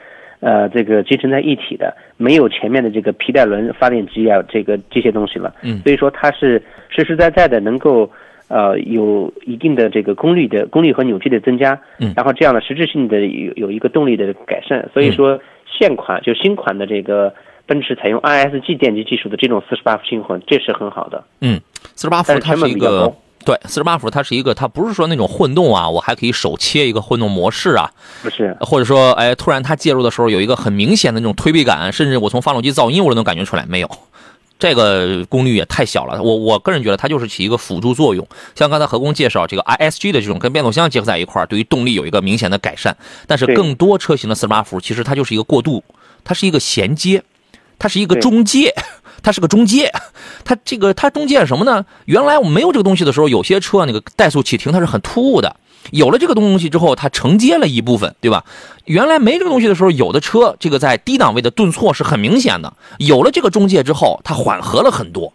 [0.43, 5.55] 呃，这个集成在一体的，没有前面的这个皮带轮发电机啊，这个这些东西了。
[5.63, 8.11] 嗯，所以说它是实实在在的能够，
[8.49, 11.81] 呃，有一定的这个功率的功率和扭矩的增加。
[12.01, 14.91] 嗯，然后这样的实质性的有有一个动力的改善。
[14.93, 17.33] 所以说现款就新款的这个
[17.65, 21.23] 奔驰采用 ISG 电机技术的这种四十八伏轻混，这是很好的。
[21.41, 21.61] 嗯，
[21.95, 23.15] 四十八伏它是一个。
[23.45, 27.91] 对，四十八伏它是一个，它不是说那种混动啊，我还可以手切一个混动模式啊，
[28.23, 33.91] 不是，或者说，哎，突然它介入的时候有一个很明显的那种推背感，甚至我从发动机噪音我都能感觉出来，没有，
[34.59, 36.23] 这个功率也太小了。
[36.23, 42.97] 我我个人觉得它就是起一个辅助作用，像刚才何工介绍这个 ISG 的这种跟变速箱结合在一块儿，对于动力有一个明显的改善。
[43.27, 45.83] 但是更多车型的四十八伏其实它就是一个过渡，
[46.23, 47.23] 它是一个衔接，
[47.83, 48.73] 它是一个中介。
[49.25, 49.93] 它是个中介，
[50.45, 51.87] 它这个它中介什么呢？
[52.07, 55.55] 原来我们没有这个东西的时候，有些车那个怠速启停它是很突兀的。
[55.93, 58.45] 有了这个东西之后，它承接了一部分，对吧？
[58.85, 62.73] 原来没这个东西的时候，有的车这个在低档位的顿挫是很明显的。
[62.99, 65.33] 有了这个中介之后，它缓和了很多。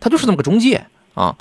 [0.00, 1.34] 它就是那么个中介啊。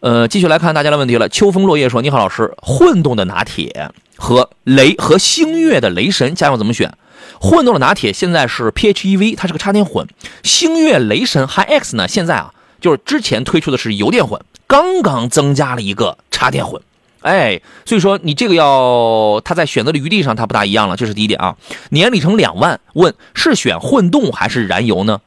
[0.00, 1.30] 呃，继续来看大家的问题了。
[1.30, 6.92] 秋风落叶说：“你好，老师，混动的拿铁和雷和星越的雷神，家用怎么选？”
[7.40, 10.06] 混动的拿铁现在是 PHEV，它是个插电混。
[10.42, 16.80] 星越雷神 HiX 呢，现在啊，就是之前推出的是油电混，刚刚增加了一个插电混。
[17.22, 21.56] 哎，所以说你这个要它在选择的余地上它不大一样了，这是第一点啊。
[21.90, 25.20] 年里程两万，问是选混动还是燃油呢？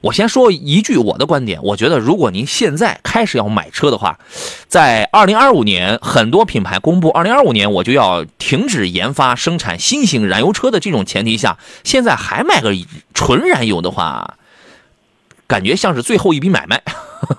[0.00, 4.18] 我先说一句我的观点，我觉得如果您现在开始要买车的话，
[4.66, 12.70] 在二零二五年，很多品牌公布二零二五年我就要停止研发生产新型燃油车的这种前提下，现在还买个
[13.12, 14.38] 纯燃油的话，
[15.46, 16.82] 感觉像是最后一笔买卖，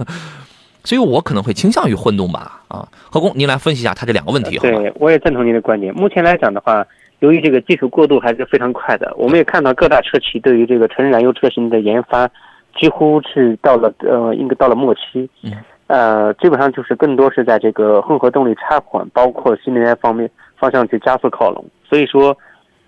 [0.83, 2.61] 所以我可能会倾向于混动吧。
[2.67, 4.57] 啊，何工，您来分析一下他这两个问题。
[4.59, 5.91] 对，我也赞同您的观点。
[5.95, 6.85] 目前来讲的话。
[7.21, 12.27] 由于这个技术过渡还是非常快的，我们也看到各大车企对于这个纯燃油车型的研发，
[12.75, 15.29] 几乎是到了呃，应该到了末期。
[15.43, 15.51] 嗯。
[15.87, 21.65] 呃，基本上就是更多是在这个混合动力插混，包括新能源方面方向去加速靠拢。
[21.83, 22.37] 所以说，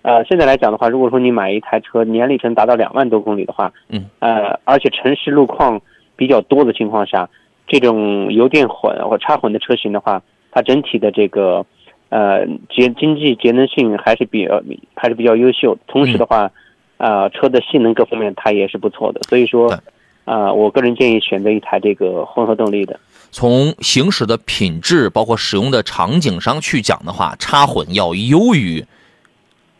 [0.00, 5.78] 呃，现在来讲的话，如果说你买一台车年里程达到两万多公里的话，嗯，呃，而且城市路况
[6.16, 7.28] 比较多的情况下，
[7.66, 11.66] 这种油电混或插混的车型的话，它整体的这个
[12.08, 14.62] 呃节经济节能性还是比较
[14.94, 16.50] 还是比较优秀，同时的话，
[16.96, 19.78] 呃，车的性能各方面它也是不错的，所以说对。
[20.24, 22.98] 啊、我个人建议选择一台这个混合动力的。
[23.30, 28.86] 从行驶的品质，包括使用的场景上去讲的话，插混要优于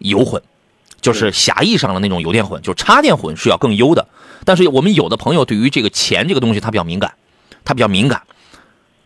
[0.00, 0.42] 油混，
[1.00, 4.07] 就是狭义上的那种油电混，就是插电混是要更优的。
[4.44, 7.14] 但是我们有的朋友对于这个钱这个东西他比较敏感，
[7.64, 8.20] 他比较敏感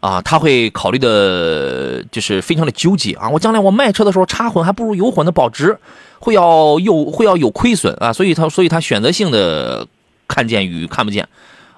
[0.01, 3.29] 啊，他会考虑的就是非常的纠结啊。
[3.29, 5.79] 我将来我卖车的时候插混还不如油混的保值，
[6.19, 9.87] 会要有会要有亏损啊，所以他所以他选择性的
[10.27, 11.29] 看见与看不见。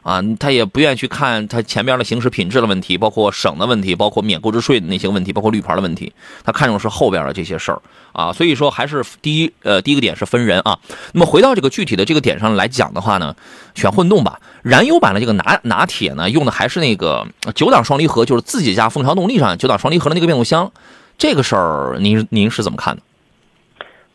[0.02, 6.10] 啊，他也不愿意去看他前边的行驶品质的问题，包括省的问题，包括免购置税的那些问题，包括绿牌的问题，
[6.42, 8.32] 他看重是后边的这些事儿啊。
[8.32, 10.78] 所以说，还是第一呃第一个点是分人啊。
[11.12, 13.36] 那么回到这个具体的这个点上来讲的话呢，
[13.74, 14.40] 选混动吧。
[14.62, 20.72] 燃油版的这个拿拿铁呢，用的还是那个九档双离合，就是自己家蜂巢动力上九档双离合的那个变速箱。
[21.18, 23.02] 这个事儿您您是怎么看的？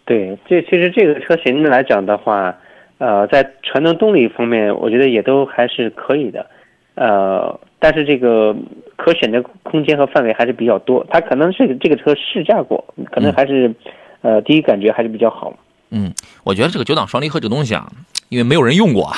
[0.05, 2.55] 对，这其实这个车型来讲的话，
[2.99, 6.45] 呃，在传动动力方面，我觉得也都还是可以的，
[6.93, 8.55] 呃，但是这个
[8.95, 11.05] 可选的空间和范围还是比较多。
[11.09, 13.73] 它可能是这个车试驾过，可能还是，
[14.21, 15.51] 呃，第一感觉还是比较好。
[15.89, 16.13] 嗯，
[16.43, 17.91] 我觉得这个九档双离合这个东西啊，
[18.29, 19.17] 因为没有人用过啊，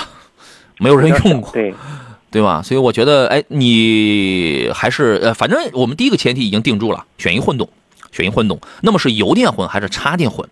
[0.80, 1.74] 没有人用过， 对，
[2.32, 2.62] 对吧？
[2.62, 7.68] 所以我觉得，哎，你还是呃，反正我们第一个前提已经定住了，选一混动，
[8.12, 8.58] 选一混动。
[8.82, 10.48] 那么是油电混还是插电混？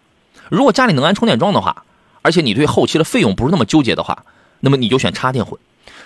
[0.49, 1.83] 如果家里能安充电桩的话，
[2.21, 4.25] 而且你对后期的费用不是那么纠结的话，
[4.59, 5.59] 那么你就选插电混。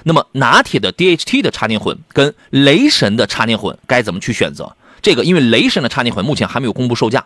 [0.03, 4.75] 那么拿铁的 DHT 的插电混跟雷神的插电混该怎么去选择？
[5.01, 7.25] 这个因为雷神的插电混目前还没有公布售价，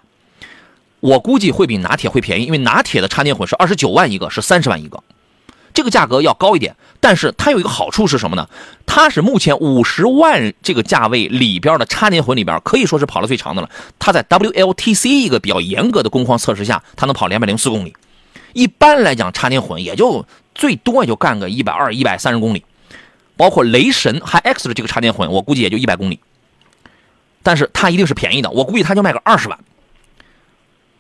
[1.00, 5.04] 我估计会比拿铁会便宜，因为拿铁的插电混是二十九万一个，是三十万一个，
[5.74, 6.76] 这个价格要高一点。
[7.00, 8.48] 但是它有一个好处是什么呢？
[8.86, 13.70] 它是目前五十万这个价位里边的插电混里边可以说是跑的最长的了。
[14.00, 17.94] 它在 WLTC 一个比较严格的工况测试下，它能跑两百零四公里。
[18.54, 22.64] 一般来讲，插电混也就最多也就干个一百二、一百三十公里。
[23.36, 26.20] 包括雷神 HiX 的这个插电混，我估计也就一百公里。
[27.42, 29.60] 但是它一定是便宜的，我估计它就卖个二十万。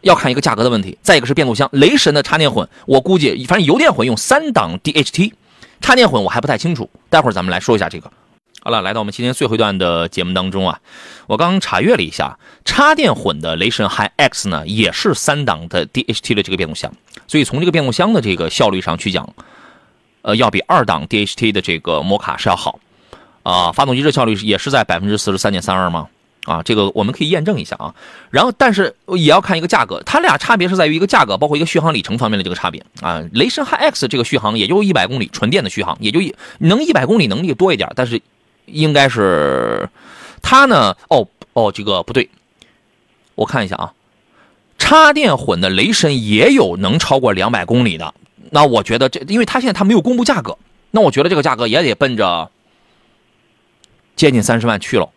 [0.03, 1.67] 要看一个价格的问题，再一个是变速箱。
[1.73, 5.33] 雷神的插电混，我估计反正油电混用三档 DHT，
[5.81, 6.89] 插电混我还不太清楚。
[7.09, 8.11] 待会儿咱们来说一下这个。
[8.61, 10.79] 好了，来到我们今天最后一段的节目当中啊，
[11.27, 16.89] 我刚刚查阅了一下，插电混的雷神 HiX 呢也是三档的 DHT 的这个变速箱，
[17.27, 19.27] 所以从这个变速箱的这个效率上去讲，
[20.21, 22.79] 呃，要比二档 DHT 的这个摩卡是要好
[23.43, 23.71] 啊。
[23.73, 26.07] 发动机热效率也是在百分之四十三点三二吗？
[26.45, 27.93] 啊，这个我们可以验证一下啊。
[28.29, 33.23] 然后，但是也要看一个价格，它俩差别是在于一个价格，包括一个续航里程方面的这个差别啊。
[33.31, 38.21] 雷神 HiX 这个续航也就一百公里，纯电的续航也就一能一百公里能力多一点，但是
[38.65, 39.89] 应该是
[40.41, 42.29] 它呢，哦哦，这个不对，
[43.35, 43.93] 我看一下啊，
[44.77, 48.13] 插电混的雷神也有能超过两百公里的。
[48.51, 50.57] 那我觉得这，因为它现在它没有公布价格，
[50.91, 52.51] 那我觉得这个价格也得奔着
[54.15, 55.09] 接近三十万去了。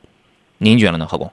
[0.59, 1.31] 您觉得呢，何工？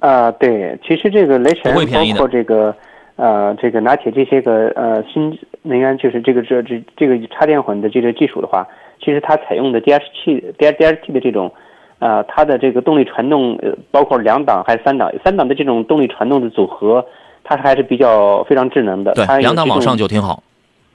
[0.00, 2.74] 啊、对，其实这个雷神包括这个
[3.16, 8.66] 呃这个拿铁这些个呃新能源就是这个这这这个插电混的这个技术的话，
[9.00, 11.50] 其实它采用的 DHT D DHT 的这种
[11.98, 17.04] 呃它的这个动力传动呃包括两档还是三档三档的这种动力传动的组合，
[17.42, 19.14] 它还是比较非常智能的。
[19.14, 20.42] 对两档往上就挺好。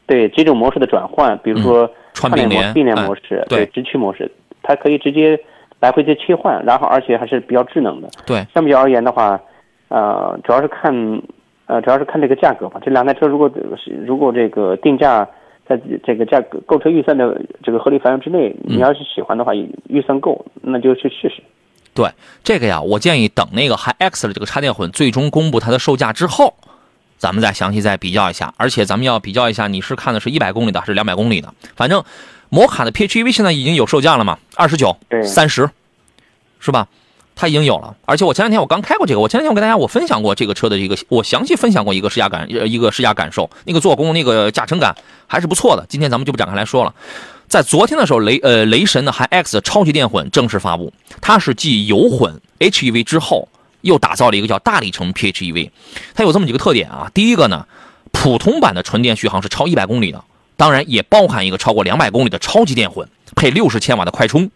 [0.05, 4.29] 对几种模式的转换，比如说串并联串联模并联哎模式，对直驱模式，
[4.61, 5.39] 它可以直接
[5.81, 8.07] 来回的切换，然后而且还是比较智能的。
[8.25, 9.37] 对，相比较而言的话，
[9.89, 10.93] 呃，主要是看
[11.65, 12.79] 呃主要是看这个价格吧。
[12.81, 13.51] 这两台车如果
[13.83, 15.27] 是如果这个定价
[15.67, 21.41] 在这个价格购车预算的这个合理范围之内，嗯你要是喜欢的话，预算够，那就去试试。
[21.93, 22.09] 对
[22.43, 26.53] 这个呀，我建议等那个 HiX 的这个插电混最终公布它的售价之后，
[27.17, 28.53] 咱们再详细再比较一下。
[28.55, 31.53] 而且咱们要比较一下，你是看的是一百公里的还是两百公里的？
[31.75, 32.01] 反正
[32.53, 35.69] 摩卡的 PHEV 现在已经有售价了嘛，二十九、对三十，
[36.59, 36.85] 是吧？
[37.33, 37.95] 它已经有了。
[38.05, 44.93] 而且我前两天我刚开过这个，我前两天我跟大家我分享过这个车的一个，我详细分享过一个试驾感，呃一个试驾感受，那个做工那个驾乘感
[45.27, 45.85] 还是不错的。
[45.87, 46.93] 今天咱们就不展开来说了。
[47.47, 53.47] 在昨天的时候，雷呃雷神的 HiX 超级电混正式发布，它是继油混 HEV 之后，
[53.79, 55.69] 又打造了一个叫大里程 PHEV。
[56.13, 57.65] 它有这么几个特点啊，第一个呢，
[58.11, 60.23] 普通版的纯电续航是超一百公里的，
[60.61, 64.47] 当然也包含一个超过两百公里的超级电混，配六十千瓦的快充，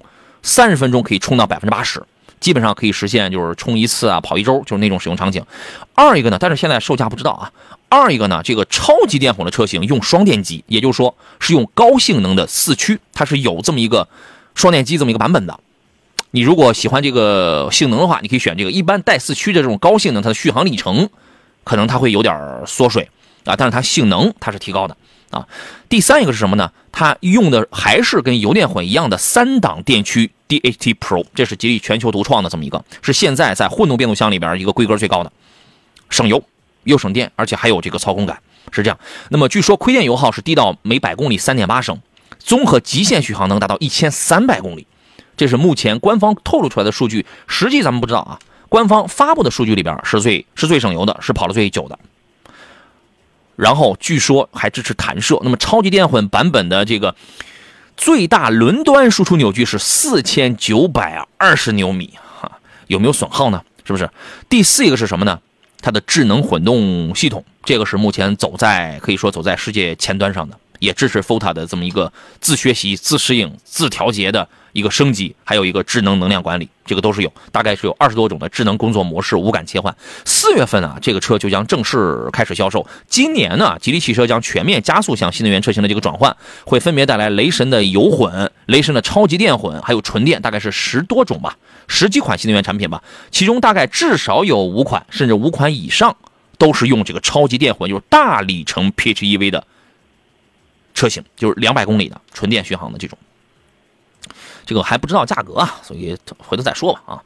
[0.44, 2.04] 三十分钟可以充到百分之八十。
[2.40, 5.44] 基本上可以实现，就是充一次啊，跑一周，就是那种使用场景。
[5.96, 7.52] 二一个呢，但是现在售价不知道啊。
[7.90, 14.08] 二一个呢，这个超级电混的车型用双电机，也就是说是用高性能的四驱，它是有这么一个
[14.54, 15.60] 双电机这么一个版本的。
[16.30, 18.70] 你如果喜欢这个性能的话，你可以选这个。
[18.70, 21.10] 一般带四驱的这种高性能，它的续航里程
[21.64, 23.10] 可能它会有点缩水
[23.46, 24.96] 啊，但是它性能它是提高的
[25.36, 25.48] 啊。
[25.90, 26.72] 第三一个是什么呢？
[26.92, 35.32] 它用的还是跟油电混一样的三档电驱 DHT Pro，这是吉利全球独创的这么一个，是现在在混动变速箱里边一个规格最高的，
[36.10, 36.42] 省油
[36.86, 38.98] 又省电，而且还有这个操控感，是这样。
[39.30, 42.00] 那么据说亏电油耗是低到每百公里三点八升，
[42.40, 44.88] 综合极限续航能达到一千三百公里。
[45.36, 48.40] 这是目前官方透露出来的数据，实际咱们不知道啊。
[48.70, 52.00] 官方发布的数据里边是最是最省油的，是跑了最久的。
[53.56, 55.40] 然后据说还支持弹射。
[55.44, 57.16] 那么超级电混版本的这个
[57.98, 62.52] 最大轮端输出扭矩是四千九百二十牛米，哈，
[62.88, 63.64] 有没有损耗呢？
[63.84, 64.10] 是不是？
[64.50, 65.40] 第四一个是什么呢？
[65.82, 74.48] 它的智能混动系统，这个是目前走在可以说走在世界前端上的，也支持 FOTA 的这么一个自学习、自适应、自调节的。
[74.76, 79.96] 一个升级，还有一个智能能量管理，这个都是有，大概是有二十多种的智能工作模式，无感切换。
[80.26, 82.86] 四月份啊，这个车就将正式开始销售。
[83.08, 91.58] 今年呢，吉利汽车将全面加速向新能源车型的这个转换，会分别带来雷神的油混、雷神的超级电混，还有纯电，大概是十多种吧，
[91.88, 93.02] 十几款新能源产品吧。
[93.32, 96.14] 其中大概至少有五款，甚至五款以上
[96.58, 99.66] 都是用这个超级电混，就是大里程 PHEV 的
[100.94, 103.18] 车型，就是两百公里的纯电续航的这种。
[104.66, 107.22] 这个还不知道价格啊，所以回头再说吧啊。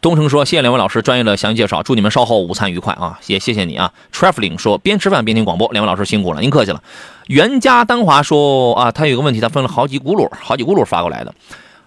[0.00, 3.20] 东城说：“谢谢两位老师专业的详细介绍，祝你们稍后午餐愉快啊！
[3.28, 6.82] 也谢谢你啊。” Traveling 说：“边吃饭边听广播，两位老师辛苦了，您客气了。”
[7.28, 11.32] 袁家丹华说：“啊，他有个问题，他分了好几轱辘，好几轱辘发过来的。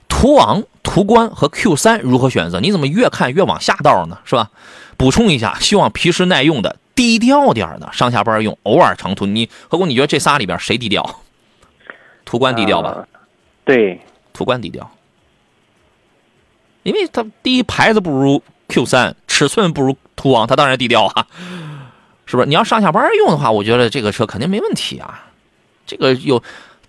[0.08, 2.62] 途昂、途观和 Q 三如何选择？
[2.62, 4.18] 你怎么越看越往下道呢？
[4.24, 4.50] 是吧？
[4.96, 9.26] 补充一下，希望皮实耐用的，低调点的，上下班用，偶尔长途。
[9.26, 11.20] 你何工，你觉得这仨里边谁低调？
[12.24, 13.06] 途观低调吧？
[13.66, 14.00] 对，
[14.32, 14.90] 途观低调。”
[16.86, 21.26] 因为它第一牌子不如 Q 三，尺寸不如途昂，它当然低调啊，
[22.28, 22.48] 是不是？
[22.48, 25.26] 你要上下班用的话，我觉得这个车肯定没问题啊。
[25.88, 26.44] 这个有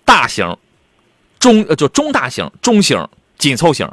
[0.05, 0.55] 大型、
[1.39, 3.07] 中呃就中大型、中型、
[3.39, 3.89] 紧凑型，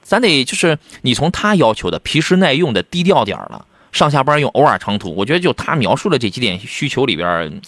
[0.00, 7.60] 咱得就是你从他要求的皮实耐用的低调点了，上下班用，偶尔长途，我觉得就他描述的这几点需求里边，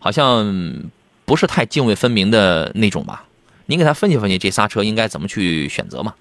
[0.00, 0.74] 好像
[1.24, 3.24] 不是太泾渭分明的那种吧？
[3.66, 6.12] 您给他分析分析，这仨车应该怎么去选择嘛？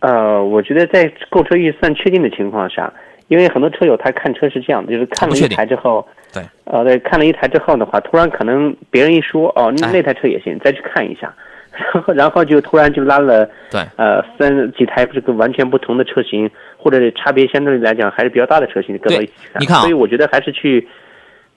[0.00, 2.92] 呃，我觉得在购车预算确定的情况下，
[3.28, 11.34] 因为很多车友他看车是这样的，就是看了一台之后，对，呃，对，看了一台之后的话，突然可能别人一说，哦，那那台车也行，再去看一下，
[11.72, 20.86] 然 后然后就突然就拉了，对，呃，三几台这个完全不同的车型，或者差别相对来讲还是比较大的车型搁到一起看，你看，所以我觉得还是去。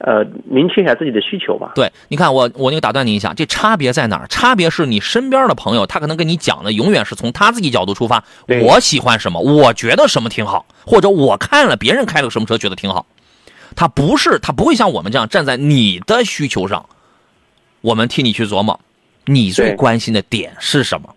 [0.04, 1.72] 呃，明确一下自己的需求吧。
[1.76, 4.28] 对，你看我我那个打断你一下，这差别在哪儿？
[4.28, 8.24] 差别是你身边的朋友，他可能跟你讲的永远是从他自己角度出发。
[8.64, 9.40] 我喜欢什么？
[9.40, 13.06] 我觉得什么挺好，或者我看了别人开了什么车觉得挺好。
[13.76, 16.86] 他不是，他不会像我们这样站在你的需求上，
[17.82, 18.80] 我们替你去琢磨，
[19.26, 21.16] 你最关心的点是什么。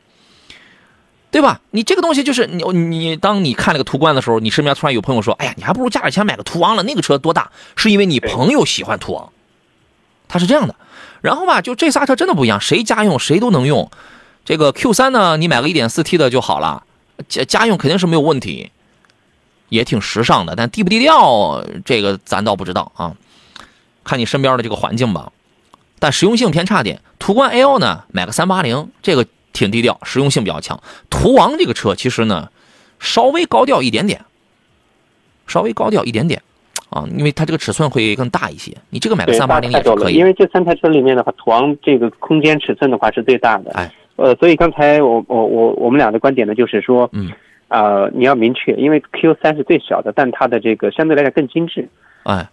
[1.34, 1.60] 对吧？
[1.72, 9.32] 你这个东西就是你你，当你看那个途观的时候，你身边突然有朋友说：“哎呀，你还不如加点钱买个途昂了，那个车多大？”是因为你朋友喜欢途昂，
[10.28, 10.76] 他是这样的。
[11.22, 13.90] 然后吧，就这仨车真的不一样，谁家用谁都能用。
[14.44, 16.84] 这个 Q 三呢，你买个 1.4T 的就好了，
[17.28, 18.70] 家家用肯定是没有问题，
[19.70, 20.54] 也挺时尚的。
[20.54, 23.16] 但低不低调，这个咱倒不知道啊，
[24.04, 25.32] 看你身边的这个环境吧。
[25.98, 29.26] 但实用性偏差点，途观 L 呢，买个380，这个。
[29.54, 30.78] 挺低调，实用性比较强。
[31.08, 32.50] 途昂这个车其实呢，
[32.98, 34.20] 稍微高调一点点，
[35.46, 36.42] 稍微高调一点点
[36.90, 38.76] 啊，因为它这个尺寸会更大一些。
[38.90, 40.14] 你这个买个三八零也是可以。
[40.14, 43.70] 因为这三台车里面的话，途昂这个空间尺寸的话是最大的。
[43.74, 47.30] 哎，呃，所以刚才我我我我们俩的观点呢，就是说，嗯，
[47.68, 51.88] 啊，你要明确，因为 Q 三是最小的，但它的这个相对来讲更精致。
[52.24, 52.48] 哎，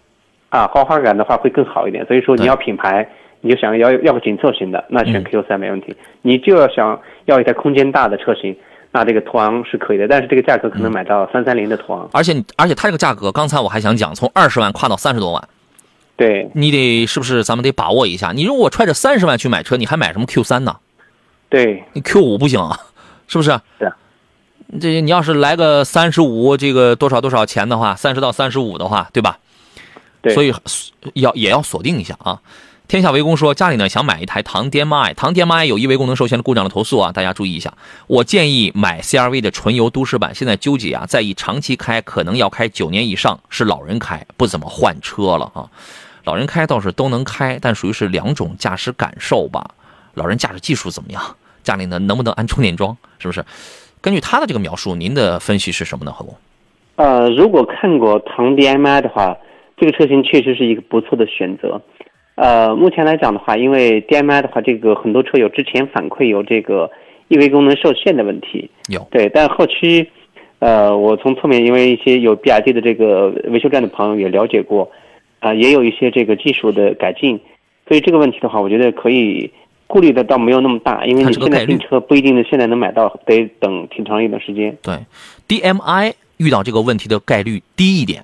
[0.49, 2.05] 啊，豪华感的话会更好一点。
[2.05, 3.09] 所以说你要品牌。
[3.41, 5.95] 你就想要要个紧凑型的，那选 Q 三没问题。
[6.21, 8.55] 你就要想要一台空间大的车型，
[8.91, 12.09] 那这个途昂是可以的，但是这个价格可能买到三三零的途昂。
[12.13, 15.49] 而且而且它这个价格，刚才我还想讲，从二十万跨到三十多万，
[16.15, 18.31] 对你得是不是咱们得把握一下？
[18.31, 20.77] 你如果揣着三十万去买车，你还买什么 Q 三呢？
[21.49, 22.77] 对，你 Q 五不行啊，
[23.27, 23.49] 是不是？
[23.79, 23.91] 是。
[24.79, 29.39] 这你要是来个三十五，这个多少多少钱的话，三十到三十五的话，对吧？
[30.21, 30.33] 对。
[30.33, 30.53] 所以
[31.15, 32.39] 要也要锁定一下啊。
[32.91, 37.73] 天下围攻说家里呢想买一台唐 DM-i，唐 DM-i 有异味功能受限的故障的投诉啊，大家注意一下。
[38.05, 40.35] 我建议买 CRV 的纯油都市版。
[40.35, 45.71] 现在纠结啊，在意长期开，可能要开九年以上，是老人开，不怎么换车了啊。
[46.25, 49.65] 老人开倒是都能开，但属于是两种驾驶感受吧。
[50.15, 51.23] 老人驾驶技术怎么样？
[51.63, 52.97] 家里呢能不能安充电桩？
[53.19, 53.45] 是不是？
[54.01, 56.11] 根据他的这个描述，您的分析是什么呢？
[56.11, 56.35] 何工？
[56.97, 59.37] 呃，如果看过唐 DMI 的话，
[59.77, 61.81] 这个车型确实是一个不错的选择。
[62.35, 66.89] 呃，目前来讲的话，因为 DMI 的话，这个很多车友之前反馈有这个
[67.29, 68.69] EV 功能受限的问题。
[68.87, 70.07] 有对，但后期，
[70.59, 74.89] 呃，我从侧面因为一些有比亚迪的这个维修站的朋友也了解过，
[75.39, 77.39] 啊、也有一些这个技术的改进，
[77.87, 79.51] 所以这个问题的话，我觉得可以
[79.87, 84.75] 顾虑的倒没有那么大，因为你现在订车不一定现在能买到，得等挺长一段时间。
[84.81, 84.97] 对
[85.47, 88.23] ，DMI 遇到这个问题的概率低一点，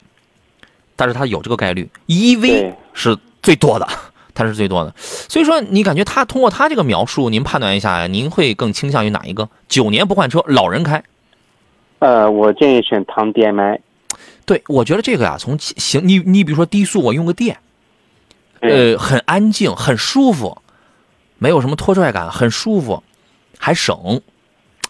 [0.96, 3.16] 但是它有这个概率，EV 是
[3.48, 3.88] 最多的，
[4.36, 4.94] 它是最多的。
[4.98, 9.48] 所以说，你感觉他通过他这个描述，您判断一下，您会更倾向于哪一个？
[9.70, 11.02] 九年不换车，老人开。
[12.00, 13.80] 呃，我建议选唐 DMI。
[14.46, 17.58] 对，我觉得这个呀，从行你你比如说低速我用个电，
[18.60, 20.58] 呃，很安静，很舒服，
[21.38, 23.02] 没有什么拖拽感，很舒服，
[23.58, 24.22] 还省。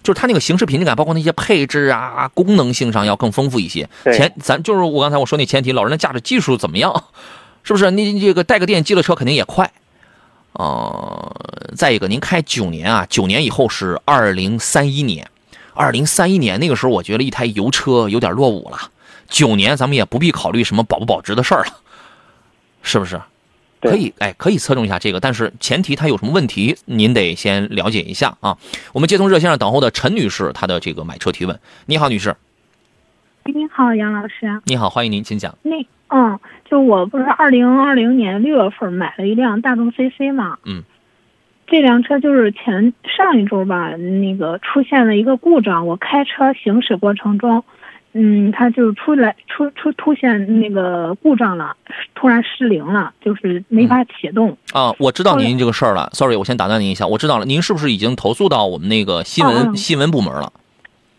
[0.01, 3.88] 就是它那个行驶品质感，包括那些配置啊、功能性上要更丰富一些。
[4.05, 7.03] 前咱就是我刚才我说那前提，老人的驾驶技术怎么样？
[7.68, 7.91] 是不是？
[7.91, 9.70] 你你这个带个电机的车肯定也快。
[10.53, 11.36] 呃，
[11.76, 15.30] 再一个，您开九年啊，九年以后是二零三一年，
[15.74, 18.78] 二零三一年那个时候，我觉得一台油车有点落伍了。
[19.28, 21.74] 九年咱们也不必考虑什么保不保值的事儿了，
[22.82, 23.20] 是不是？
[23.82, 28.57] 可以，哎，可以侧重一下这个，但是前提它有什么问题，您得先了解一下啊。
[28.93, 31.59] 我们接通热线上等候的陈女士，她的这个买车提问。
[31.86, 32.34] 你好，女士，
[33.43, 34.61] 你好，杨老师。
[34.63, 35.55] 你好，欢迎您，请讲。
[35.61, 35.76] 那
[36.09, 36.39] 嗯，
[36.70, 40.84] 就我不是二零二零年六月份买了一辆大众 CC 嘛，嗯，
[41.65, 47.63] 这辆车就是前上一周吧，那个出现了一个故障，我开车行驶过程中，
[48.13, 51.76] 嗯，它就出来出出出现那个故障了，
[52.15, 54.57] 突然失灵了，就是没法启动。
[54.74, 56.09] 啊，我知道您这个事儿了。
[56.13, 60.51] Sorry，我先打断您一下，我知道了，您是不是已经投诉到我们那个新闻、新闻部门了？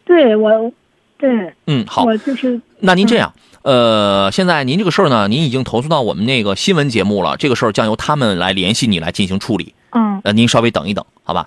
[0.04, 0.72] 对我，
[1.18, 3.32] 对嗯，好，我就是那您这样，
[3.68, 9.74] 呃，现在您这个事儿呢，您已经投诉到我们那个新闻节目了，这个事儿将由他们来联系你来进行处理。
[9.90, 11.44] 嗯呃，您稍微等一等，好吧？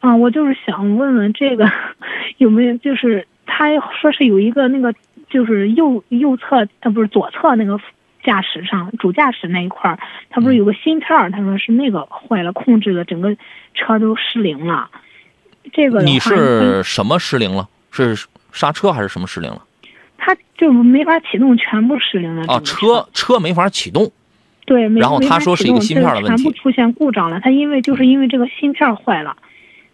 [0.00, 1.70] 啊，我就是想问问这个
[2.38, 3.66] 有没有，就是他
[4.00, 4.94] 说是有一个那个，
[5.28, 7.78] 就是右右侧呃不是左侧那个
[8.24, 9.98] 驾驶上主驾驶那一块儿，
[10.30, 13.36] 他不是有个芯片儿，他说是那个坏了，控制的整个
[13.74, 14.88] 车都失灵了。
[15.70, 17.68] 这个你是什么失灵了？
[17.90, 18.16] 是
[18.52, 19.60] 刹车还是什么失灵了？
[20.24, 22.44] 他就没法启动，全部失灵了。
[22.46, 24.08] 啊，车车没法启动。
[24.64, 27.40] 对，没然后他说是一个芯片的问题全部出现故障了。
[27.40, 29.36] 他因为就是因为这个芯片坏了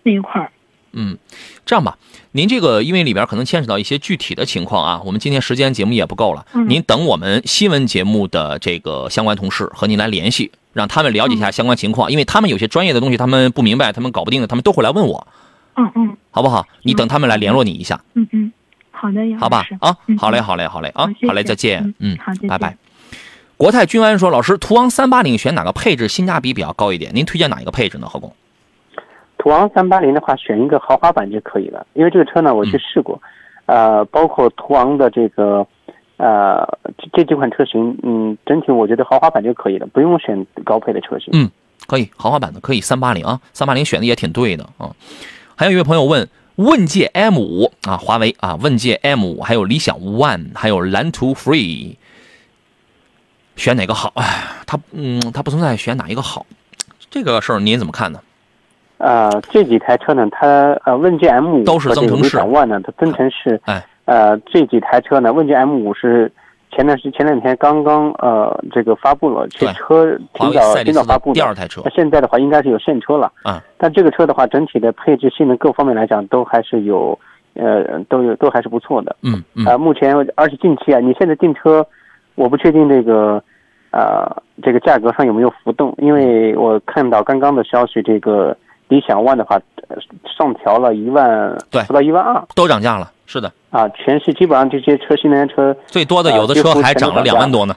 [0.03, 0.53] 那一块儿。
[0.93, 1.17] 嗯，
[1.65, 1.97] 这样吧，
[2.33, 15.27] 您这个因为里边可能牵扯到一些具体的情况啊，我们今天时间节目也不够了，嗯您等我们新闻节目的这个相关同事和您来联系，让他们了解一嗯下相关情况，因为他们有些专业的东西他们不明白，他们搞不定的，他们都会来问我，
[15.77, 16.67] 嗯嗯好不好？
[16.83, 18.53] 你等他们来联络你一下，嗯嗯，
[19.01, 19.77] 好的，杨好吧老师？
[19.81, 22.77] 啊嗯，好嘞，好嘞，好嘞啊好嘞，再见，嗯嗯，好拜拜。
[23.57, 27.13] 国泰君安说：“老师，途昂三八零选哪个配置性价比比较高一点？
[27.15, 28.07] 您推荐哪一个配置呢？
[28.09, 28.33] 何工？
[29.37, 33.21] 途昂三八零的话，选一个豪华版就可以了，因为这个车呢我去试过，
[33.67, 35.67] 呃，包括途昂的这个，
[36.19, 36.65] 呃，
[36.99, 41.31] 这这几款车型，嗯，整体我觉得豪华版就可以了，不用选高配的车型。
[41.33, 41.51] 嗯，
[41.87, 44.91] 可以，豪华版的可以，三八零啊，三八零选的也挺对的啊。
[45.57, 46.29] 还有一位朋友问，
[46.59, 51.95] 问界 M 五啊，华为啊，问界 M 五，还有理想 ONE，还有蓝图 Free，
[53.55, 54.13] 选哪个好？
[54.17, 56.45] 哎，它嗯，它不存在选哪一个好，
[57.09, 58.21] 这个事儿您怎么看呢？
[58.97, 63.61] 呃，这几台车呢，它呃，问界 M 五都是增程式理想 ONE 呢，它增程式。
[63.67, 66.33] 哎，呃，这几台车呢，问界 M 五是
[66.71, 71.35] 前段时前两天刚刚呃这个发布了，这车挺早挺早发布的。
[71.35, 73.33] 第二台车那现在的话，应该是有现车了。
[73.43, 73.63] 啊。
[73.77, 77.19] 但这个车的话，整体的配置、性能各方面来讲，都还是有，
[77.55, 79.17] 呃，都有都还是不错的。
[79.23, 81.85] 嗯嗯啊、目前而且近期啊，你现在订车，
[82.35, 83.43] 我不确定这个，
[83.91, 84.31] 呃，
[84.63, 88.57] 这个价格上有没有浮动，因为我看到刚刚的消息，这个
[88.89, 89.57] 理想 ONE 的话，
[89.89, 97.77] 呃上调了一万，对不到一万二都涨价了，是的，啊，全系基本上这些车新能源车，最多的呃有的车还涨了两万多呢，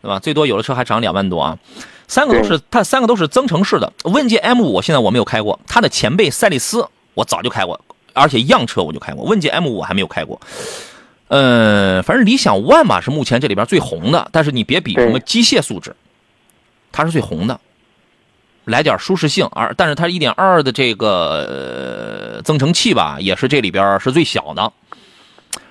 [0.00, 0.20] 对吧？
[0.20, 1.58] 最多有的车还涨两万多啊。
[2.06, 3.92] 三个都是它三个都是增程式的。
[4.04, 7.80] 问界 M 五现在我没有开过，它的前辈赛力斯我早就开过，
[8.12, 9.24] 而且样车我就开过。
[9.24, 10.40] 问界 M 五我还没有开过。
[11.26, 15.92] 嗯，反正理想 ONE 吧是目前这里边最红的，但是你别比什么机械素质，
[16.92, 17.58] 它是最红的。
[18.66, 24.72] 来点舒适性，而但是它一点二的这个、呃增程器吧，也是这里边是最小的。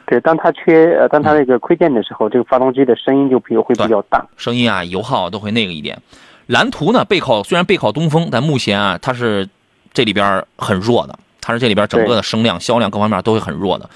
[0.08, 4.26] 对，当它缺呃，当它那个亏电的时候，这个发动机的声音就比会比较大。
[4.38, 6.02] 声音啊，油耗都会那个一点。
[6.48, 9.48] 蓝图呢，背靠虽然背靠东风，但目前啊，它是
[9.94, 13.90] 这里边很弱的，它是这里边整个的声量、销量各方面都会很弱的。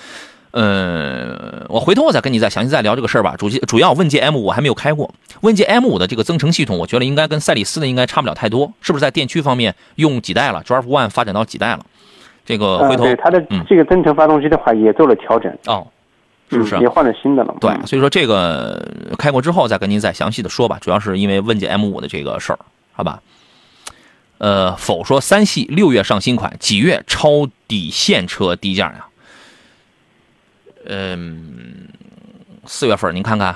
[0.51, 3.35] 呃，我回头我再跟你再详细再聊这个事儿吧。
[3.37, 11.85] 主主要问界 M 五还没有开过，问界 M 五的这个增程系统，我觉得应该跟赛里斯的应该差不了太多，是不是在电驱方面用几代了？Drive One 发展到几代了？
[12.45, 15.85] 这个回头对它的这个增程发动机的话也做了调整哦，
[16.49, 17.55] 是不是也换了新的了？
[17.61, 18.83] 对，所以说这个
[19.19, 20.79] 开过之后再跟您再详细的说吧。
[20.81, 22.57] 主要是因为问界 M 五的这个事儿，
[22.93, 23.21] 好吧？
[24.39, 29.05] 呃，否说三系六月上新款，几月抄底现车低价呀？
[30.91, 31.87] 嗯，
[32.65, 33.55] 四月份您看看，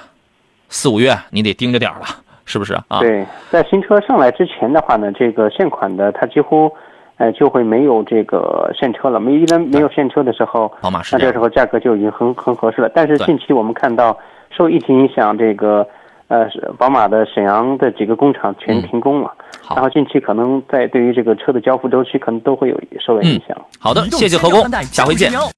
[0.70, 2.06] 四五月你得盯着点儿了，
[2.46, 3.00] 是不是啊？
[3.00, 6.72] 对，在新车上来之前的话呢，这个现款的它几乎，
[7.18, 9.20] 呃，就会没有这个现车了。
[9.20, 12.90] 没一旦没有现车的时候，宝马是那这时候价格就已经很很合适了。
[12.94, 14.16] 但是近期我们看到
[14.56, 15.88] 受疫情影响，这个
[16.28, 19.34] 呃，宝马的沈阳的几个工厂全停工了。
[19.70, 23.58] 然后近期可能在对于这个车的交付周期，可能都会有受到影响。
[23.80, 25.32] 好的，谢谢何工，下回见。